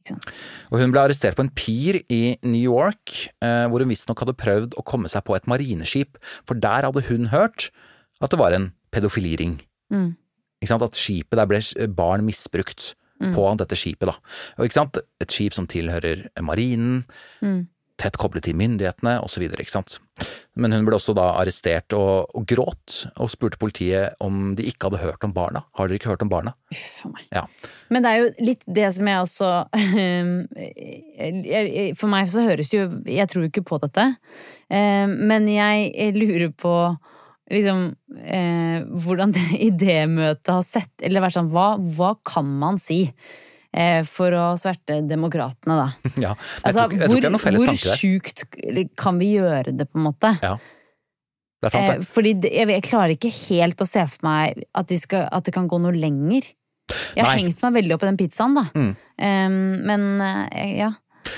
[0.00, 0.30] Ikke sant.
[0.72, 4.36] Og hun ble arrestert på en pier i New York, eh, hvor hun visstnok hadde
[4.38, 6.16] prøvd å komme seg på et marineskip,
[6.48, 7.70] for der hadde hun hørt
[8.20, 9.58] at det var en pedofiliring.
[9.92, 10.16] Mm.
[10.62, 10.82] Ikke sant?
[10.82, 11.60] At skipet, der ble
[11.94, 13.32] barn misbrukt Mm.
[13.34, 14.12] på dette skipet, da.
[14.58, 14.96] Og ikke sant?
[15.20, 17.04] Et skip som tilhører marinen,
[17.42, 17.66] Mm.
[17.98, 19.44] Tett koblet til myndighetene, osv..
[20.58, 24.88] Men hun ble også da arrestert og, og gråt, og spurte politiet om de ikke
[24.88, 25.62] hadde hørt om barna.
[25.78, 26.54] Har dere ikke hørt om barna?
[26.74, 27.26] Uff a meg.
[27.34, 27.44] Ja.
[27.90, 29.50] Men det er jo litt det som jeg også
[31.18, 34.16] jeg- For meg så høres det jo Jeg tror jo ikke på dette.
[34.70, 36.74] Eh, Men jeg lurer på
[37.50, 43.06] liksom eh, hvordan det idémøtet har sett Eller vært sånn Hva, hva kan man si
[44.08, 45.88] for å sverte demokratene, da?
[46.24, 46.32] ja.
[46.34, 47.20] Jeg, Altså, tror, hvor
[47.90, 48.00] der.
[48.00, 48.44] sjukt
[48.96, 50.30] kan vi gjøre det, på en måte?
[50.42, 50.54] Ja.
[51.58, 52.06] Det er sant, Eh, det.
[52.06, 55.54] fordi jeg, jeg klarer ikke helt å se for meg at, de skal, at det
[55.56, 56.46] kan gå noe lenger.
[57.16, 57.42] Jeg har Nei.
[57.42, 58.62] hengt meg veldig opp i den pizzaen, da.
[58.78, 58.92] Mm.
[59.18, 59.56] Um,
[59.90, 60.04] men
[60.54, 60.92] eh, ja.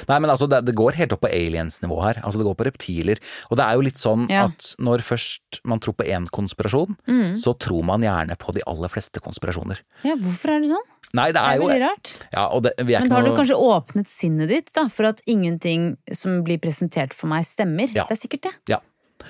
[0.08, 2.20] Nei, men altså, det, det går helt opp på aliens-nivå her.
[2.24, 3.20] Altså, det går på reptiler.
[3.50, 4.44] Og det er jo litt sånn Ja.
[4.50, 7.36] at når først man tror på én konspirasjon, Mm.
[7.40, 9.80] så tror man gjerne på de aller fleste konspirasjoner.
[10.04, 10.88] ja, hvorfor er det sånn?
[11.12, 12.10] Nei, det Det er er jo veldig rart.
[12.32, 15.20] Ja, og det, vi er Men har du kanskje åpnet sinnet ditt da, for at
[15.26, 17.88] ingenting som blir presentert for meg, stemmer?
[17.92, 18.04] Ja.
[18.06, 18.52] Det er sikkert det.
[18.68, 18.78] Ja.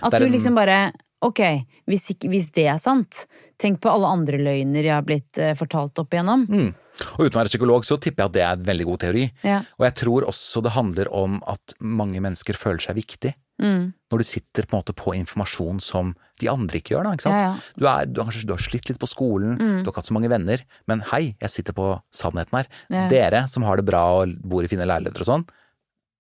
[0.03, 0.93] At er du liksom bare
[1.23, 1.41] Ok,
[1.87, 3.27] hvis, hvis det er sant,
[3.61, 6.47] tenk på alle andre løgner jeg har blitt eh, fortalt opp igjennom.
[6.49, 6.71] Mm.
[7.19, 9.27] Og uten å være psykolog, så tipper jeg at det er en veldig god teori.
[9.47, 9.61] Ja.
[9.79, 13.35] Og jeg tror også det handler om at mange mennesker føler seg viktig.
[13.61, 13.91] Mm.
[14.11, 17.05] Når du sitter på på informasjon som de andre ikke gjør.
[17.05, 17.41] Da, ikke sant?
[17.41, 17.75] Ja, ja.
[17.77, 19.83] Du, er, du, har du har slitt litt på skolen, Mm.
[19.83, 22.71] du har ikke hatt så mange venner, men hei, jeg sitter på sannheten her.
[23.13, 25.45] Dere som har det bra og bor i fine leiligheter og sånn,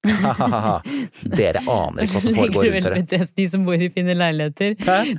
[1.40, 3.00] dere aner ikke hva som foregår rundt dere.
[3.10, 4.76] det, de som bor i fine leiligheter.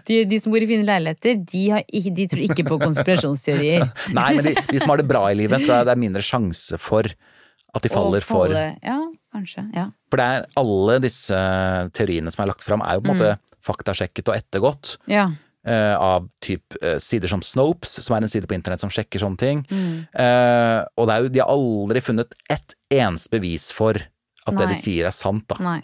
[0.08, 3.86] De, de som bor i fine leiligheter, de, har ikke, de tror ikke på konspirasjonsteorier.
[4.18, 6.26] Nei, men de, de som har det bra i livet, tror jeg det er mindre
[6.26, 7.12] sjanse for
[7.72, 8.98] at de faller for Ja,
[9.32, 9.68] kanskje.
[9.78, 9.86] Ja.
[10.12, 11.46] For det er alle disse
[11.96, 14.98] teoriene som er lagt fram, er jo på en måte faktasjekket og ettergått.
[15.12, 15.30] ja.
[15.62, 19.22] Uh, av typ uh, sider som Snopes, som er en side på internett som sjekker
[19.22, 19.60] sånne ting.
[19.70, 24.00] Eh, og det er jo, de har aldri funnet ett eneste bevis for
[24.48, 25.46] at det de sier er sant.
[25.52, 25.58] Da.
[25.62, 25.80] Nei.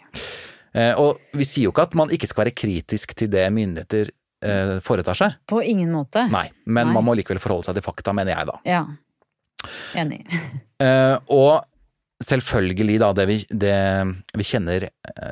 [0.78, 4.12] Eh, og vi sier jo ikke at man ikke skal være kritisk til det myndigheter
[4.46, 5.40] eh, foretar seg.
[5.50, 6.28] På ingen måte.
[6.32, 6.98] Nei, men Nei.
[7.00, 8.62] man må likevel forholde seg til fakta, mener jeg da.
[8.68, 8.86] Ja.
[9.98, 10.24] Enig.
[10.78, 11.64] Eh, og
[12.22, 13.78] selvfølgelig da, det vi, det
[14.38, 14.84] vi kjenner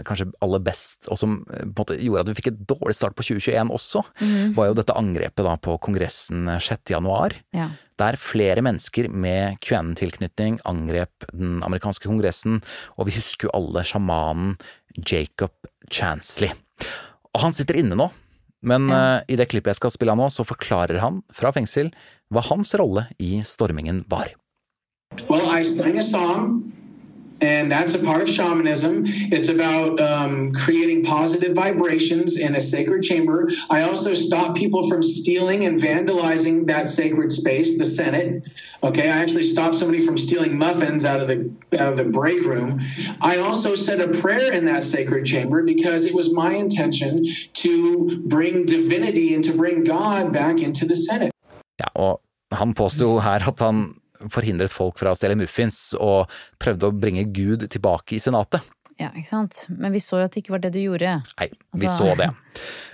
[0.07, 3.13] kanskje aller best, og som på en måte gjorde at vi fikk et dårlig start
[3.13, 4.01] på 2021 også,
[4.57, 6.95] var jo dette angrepet da på Kongressen 6.
[6.95, 7.37] januar.
[7.53, 7.67] Ja.
[8.01, 12.59] Der flere mennesker med QAnon-tilknytning angrep den amerikanske kongressen,
[12.99, 14.57] og vi husker jo alle sjamanen
[14.99, 15.55] Jacob
[15.87, 16.51] Chansley.
[17.35, 18.09] Og han sitter inne nå,
[18.65, 21.93] men eh, i det klippet jeg skal spille av nå, så forklarer han fra fengsel
[22.33, 24.33] hva hans rolle i stormingen var.
[25.29, 26.73] Well, I sang a song,
[27.41, 29.03] and that's a part of shamanism.
[29.05, 33.49] It's about um, creating positive vibrations in a sacred chamber.
[33.69, 38.47] I also stop people from stealing and vandalizing that sacred space, the Senate.
[38.83, 42.43] Okay, I actually stopped somebody from stealing muffins out of the out of the break
[42.43, 42.81] room.
[43.21, 48.21] I also said a prayer in that sacred chamber because it was my intention to
[48.25, 51.31] bring divinity and to bring God back into the Senate.
[51.77, 52.21] Ja, og
[52.51, 52.73] han
[54.31, 58.61] forhindret folk fra å stjele muffins, og prøvde å bringe Gud tilbake i senatet.
[58.97, 59.65] ja, ikke sant.
[59.69, 61.17] Men vi så jo at det ikke var det du gjorde.
[61.39, 62.29] Nei, vi Altså- så det.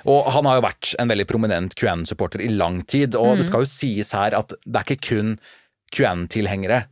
[0.06, 3.62] Og han har jo vært en veldig prominent QAnon-supporter i lang tid, og det skal
[3.62, 5.40] jo sies her at det er ikke kun
[5.94, 6.86] QAnon-tilhengere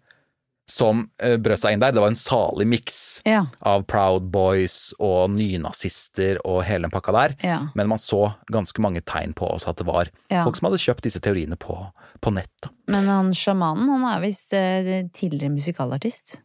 [0.70, 1.96] som eh, brøt seg inn der.
[1.96, 3.46] Det var en salig miks Ja.
[3.66, 7.34] av Proud Boys og nynazister og hele den pakka der.
[7.44, 7.58] Ja.
[7.76, 10.44] Men man så ganske mange tegn på også at det var Ja.
[10.46, 11.80] folk som hadde kjøpt disse teoriene på,
[12.22, 12.70] på nett.
[12.88, 16.40] Men han sjamanen, han er visst eh, tidligere musikalartist.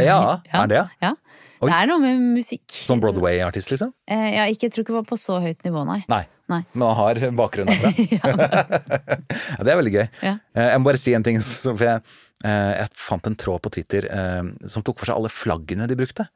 [0.00, 0.84] Ja, er det?
[1.04, 1.14] Ja.
[1.62, 1.70] Oi.
[1.70, 2.64] Det er noe med musikk.
[2.74, 3.92] Som Broadway-artist, liksom?
[4.10, 6.02] Eh, ja, ikke, jeg tror ikke det var på så høyt nivå, nei.
[6.10, 6.24] Nei.
[6.52, 6.58] Nei.
[6.76, 7.92] Men han har bakgrunn derfra.
[8.18, 10.04] ja, det er veldig gøy.
[10.26, 10.34] Ja.
[10.52, 11.38] Eh, Jeg må bare si en ting.
[11.40, 12.02] For jeg,
[12.44, 16.26] jeg fant en tråd på Twitter eh, som tok for seg alle flaggene de brukte.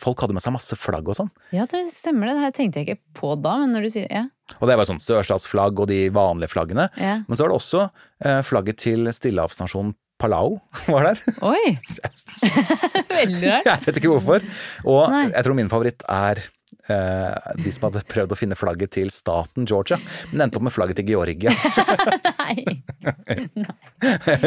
[0.00, 1.32] Folk hadde med seg masse flagg og sånn.
[1.52, 2.38] Ja, det stemmer det.
[2.38, 4.24] Det her tenkte jeg ikke på da, men når du sier ja.
[4.58, 6.88] Og det var sånn sørstatsflagg og de vanlige flaggene.
[7.00, 7.18] Ja.
[7.26, 7.84] Men så var det også
[8.24, 10.60] eh, flagget til stillehavsnasjonen Palau
[10.92, 11.22] var der.
[11.42, 11.76] Oi!
[13.18, 13.68] Veldig rart.
[13.68, 14.44] Jeg vet ikke hvorfor.
[14.86, 15.24] Og Nei.
[15.32, 16.42] jeg tror min favoritt er
[16.88, 19.98] eh, de som hadde prøvd å finne flagget til staten Georgia,
[20.32, 21.52] men endte opp med flagget til Georgia.
[22.42, 22.82] Nei.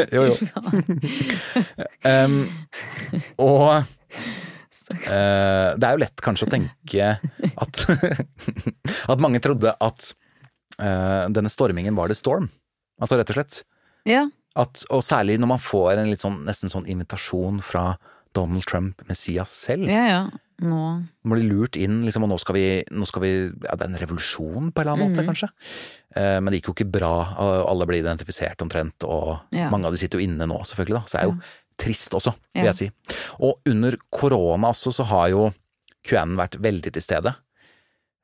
[0.16, 0.34] jo, jo.
[2.06, 2.38] um,
[3.42, 3.82] og uh,
[5.76, 7.10] det er jo lett kanskje å tenke
[7.56, 7.82] at
[9.10, 10.10] At mange trodde at
[10.80, 12.50] uh, denne stormingen var The Storm.
[13.00, 13.62] Altså rett og slett.
[14.08, 14.26] Ja.
[14.56, 17.90] At, og særlig når man får en litt sånn, nesten sånn invitasjon fra
[18.36, 19.88] Donald Trump, Messias selv.
[19.90, 20.22] Ja, ja.
[20.64, 20.76] Nå
[21.24, 23.30] Man blir lurt inn, liksom, og nå skal vi, nå skal vi
[23.66, 25.50] Ja, det er en revolusjon på en eller annen måte, måte, kanskje.
[26.16, 27.12] Eh, men det gikk jo ikke bra.
[27.68, 29.68] Alle blir identifisert omtrent, og Ja.
[29.70, 30.94] mange av de sitter jo inne nå, selvfølgelig.
[30.94, 31.40] da, Så det er jo
[31.78, 32.72] trist også, vil Ja.
[32.72, 32.90] jeg si.
[33.40, 35.52] Og under korona også, så har jo
[36.04, 37.34] QN vært veldig til stede.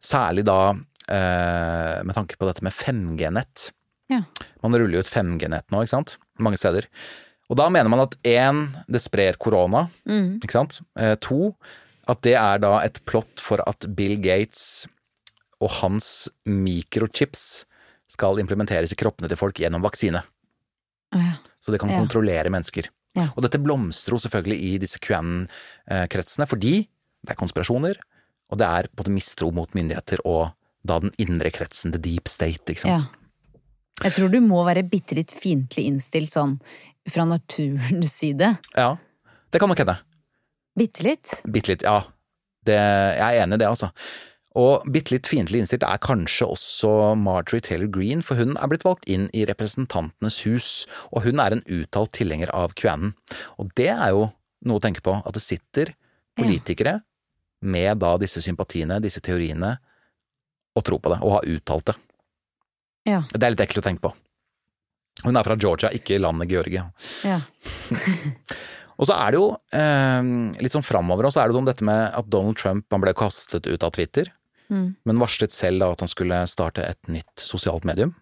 [0.03, 0.71] Særlig da
[1.09, 3.73] eh, med tanke på dette med 5G-nett.
[4.09, 4.23] Ja.
[4.63, 6.17] Man ruller jo ut 5G-nett nå, ikke sant?
[6.39, 6.87] Mange steder.
[7.51, 9.89] Og da mener man at én, det sprer korona.
[10.09, 10.39] Mm.
[10.41, 10.81] Ikke sant?
[10.97, 11.55] Eh, to,
[12.11, 14.87] at det er da et plott for at Bill Gates
[15.63, 17.65] og hans mikrochips
[18.11, 20.23] skal implementeres i kroppene til folk gjennom vaksine.
[21.15, 21.37] Ja.
[21.63, 22.01] Så det kan Ja.
[22.01, 22.89] kontrollere mennesker.
[23.15, 23.29] Ja.
[23.37, 26.89] Og dette blomstrer jo selvfølgelig i disse QAnon-kretsene, fordi
[27.23, 27.97] det er konspirasjoner,
[28.51, 30.53] og det er både mistro mot myndigheter og
[30.85, 32.99] da den indre kretsen, the deep state, ikke ja.
[32.99, 33.09] sant.
[34.03, 36.57] Jeg tror du må være bitte litt fiendtlig innstilt sånn
[37.09, 38.59] fra naturens side.
[38.75, 38.97] Ja,
[39.53, 39.99] det kan nok hende.
[40.79, 41.41] Bitte litt.
[41.45, 42.01] Bitte litt, ja.
[42.67, 43.91] Det, jeg er enig i det, altså.
[44.59, 48.85] Og bitte litt fiendtlig innstilt er kanskje også Marjorie Taylor Greene, for hun er blitt
[48.85, 50.69] valgt inn i Representantenes hus,
[51.11, 53.15] og hun er en uttalt tilhenger av QAnon.
[53.61, 54.27] Og det er jo
[54.69, 55.95] noe å tenke på, at det sitter
[56.39, 56.99] politikere
[57.65, 59.77] med da disse sympatiene, disse teoriene,
[60.77, 61.97] og tror på det, og har uttalt det.
[63.09, 63.25] Ja.
[63.33, 64.13] Det er litt ekkelt å tenke på.
[65.25, 66.87] Hun er fra Georgia, ikke landet Georgia.
[67.25, 67.41] Ja.
[69.03, 70.23] Og så er det jo, eh,
[70.63, 73.13] litt sånn framover også, er det jo om dette med at Donald Trump han ble
[73.19, 74.31] kastet ut av Twitter,
[74.71, 74.95] Mm.
[75.05, 78.15] men varslet selv da at han skulle starte et nytt sosialt medium.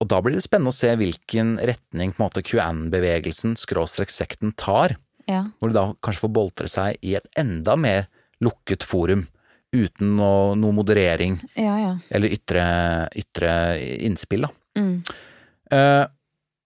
[0.00, 4.54] Og da blir det spennende å se hvilken retning på en måte QAnon-bevegelsen, skråstrek sekten,
[4.56, 4.96] tar,
[5.28, 5.44] ja.
[5.60, 8.08] hvor de da kanskje får boltre seg i et enda mer
[8.42, 9.26] lukket forum,
[9.76, 11.92] uten noe, noe moderering Ja, ja.
[12.10, 12.64] eller ytre,
[13.14, 13.52] ytre
[14.00, 14.50] innspill, da.
[14.80, 14.96] Mm.
[15.70, 16.06] Eh,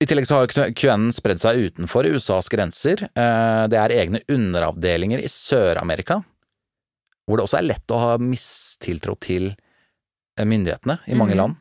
[0.05, 3.07] I tillegg så har QAnon spredd seg utenfor USAs grenser.
[3.09, 6.19] Eh, det er egne underavdelinger i Sør-Amerika,
[7.25, 11.41] hvor det også er lett å ha mistiltro til eh, myndighetene i mange mm.
[11.41, 11.57] land.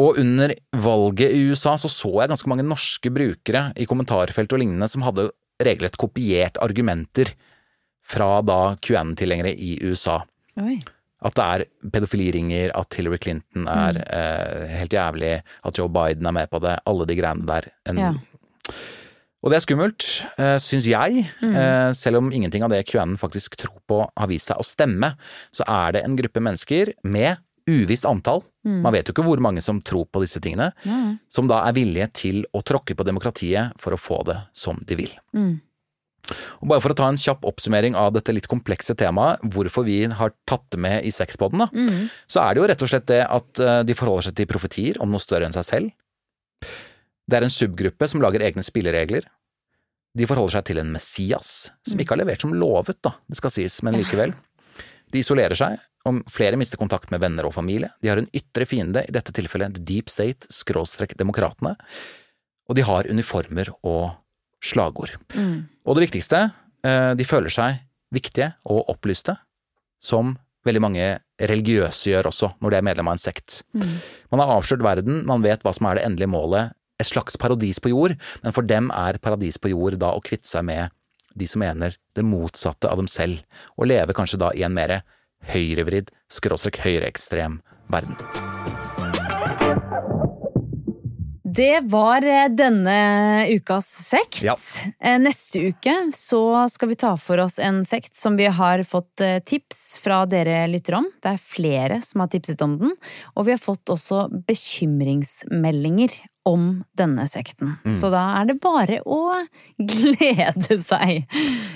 [0.00, 4.64] Og under valget i USA så så jeg ganske mange norske brukere i kommentarfelt og
[4.64, 5.28] lignende som hadde
[5.62, 7.34] regelrett kopiert argumenter
[8.04, 10.22] fra da QN-tilhengere i USA.
[10.64, 10.80] Oi.
[11.24, 16.36] At det er pedofiliringer, at Hillary Clinton er eh, helt jævlig, at Joe Biden er
[16.36, 17.70] med på det, alle de greiene der.
[17.88, 18.12] En, Ja.
[19.44, 20.04] Og det er skummelt,
[20.40, 21.24] eh, syns jeg.
[21.44, 25.10] Eh, selv om ingenting av det QAnon faktisk tror på har vist seg å stemme,
[25.52, 27.36] så er det en gruppe mennesker med
[27.68, 30.70] uvisst antall, man vet jo ikke hvor mange som tror på disse tingene,
[31.32, 34.96] som da er villige til å tråkke på demokratiet for å få det som de
[34.96, 35.12] vil.
[35.36, 35.60] Mm.
[36.62, 39.98] Og bare for å ta en kjapp oppsummering av dette litt komplekse temaet, hvorfor vi
[40.08, 42.08] har tatt det med i sexpoden, da, Mm.
[42.26, 45.00] så er det jo rett og slett det at eh, de forholder seg til profetier
[45.00, 45.90] om noe større enn seg selv.
[47.28, 49.24] Det er en subgruppe som lager egne spilleregler.
[50.16, 53.50] De forholder seg til en Messias, som ikke har levert som lovet, da, det skal
[53.50, 54.34] sies, men likevel.
[55.14, 57.90] De isolerer seg, og flere mister kontakt med venner og familie.
[58.02, 61.76] De har en ytre fiende, i dette tilfellet The Deep State, skråstrek demokratene.
[62.68, 64.10] Og de har uniformer og
[64.64, 65.14] slagord.
[65.34, 65.66] Mm.
[65.84, 66.46] Og det viktigste,
[66.86, 67.82] eh, de føler seg
[68.14, 69.36] viktige og opplyste,
[70.02, 71.06] som veldig mange
[71.40, 73.62] religiøse gjør også, når de er medlem av en sekt.
[73.74, 77.80] Man har avslørt verden, man vet hva som er det endelige målet, et slags paradis
[77.82, 80.94] på jord, men for dem er paradis på jord da å kvitte seg med
[81.34, 83.42] de som mener det motsatte av dem selv,
[83.74, 85.00] og leve kanskje da i en mer
[85.50, 87.58] høyrevridd, skråstrek høyreekstrem
[87.90, 88.53] verden.
[91.54, 94.42] Det var eh, denne ukas sekt.
[94.42, 94.56] Ja.
[95.00, 99.22] Eh, Neste uke så skal vi ta for oss en sekt som vi har fått
[99.22, 101.08] eh, tips fra dere lyttere om.
[101.22, 102.94] Det er flere som har tipset om den,
[103.36, 107.76] og vi har fått også bekymringsmeldinger om denne sekten.
[107.86, 107.94] Mm.
[107.96, 109.20] Så da er det bare å
[109.78, 111.22] glede seg.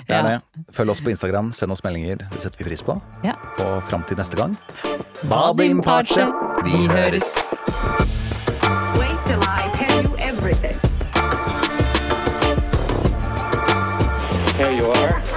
[0.09, 0.65] Det er det.
[0.75, 2.27] Følg oss på Instagram, send oss meldinger.
[2.35, 2.99] Det setter vi pris på.
[3.25, 3.37] Ja.
[3.63, 4.59] Og fram til neste gang
[5.31, 6.27] Badim Pace.
[6.67, 7.48] Vi høres!
[14.59, 15.28] There you are.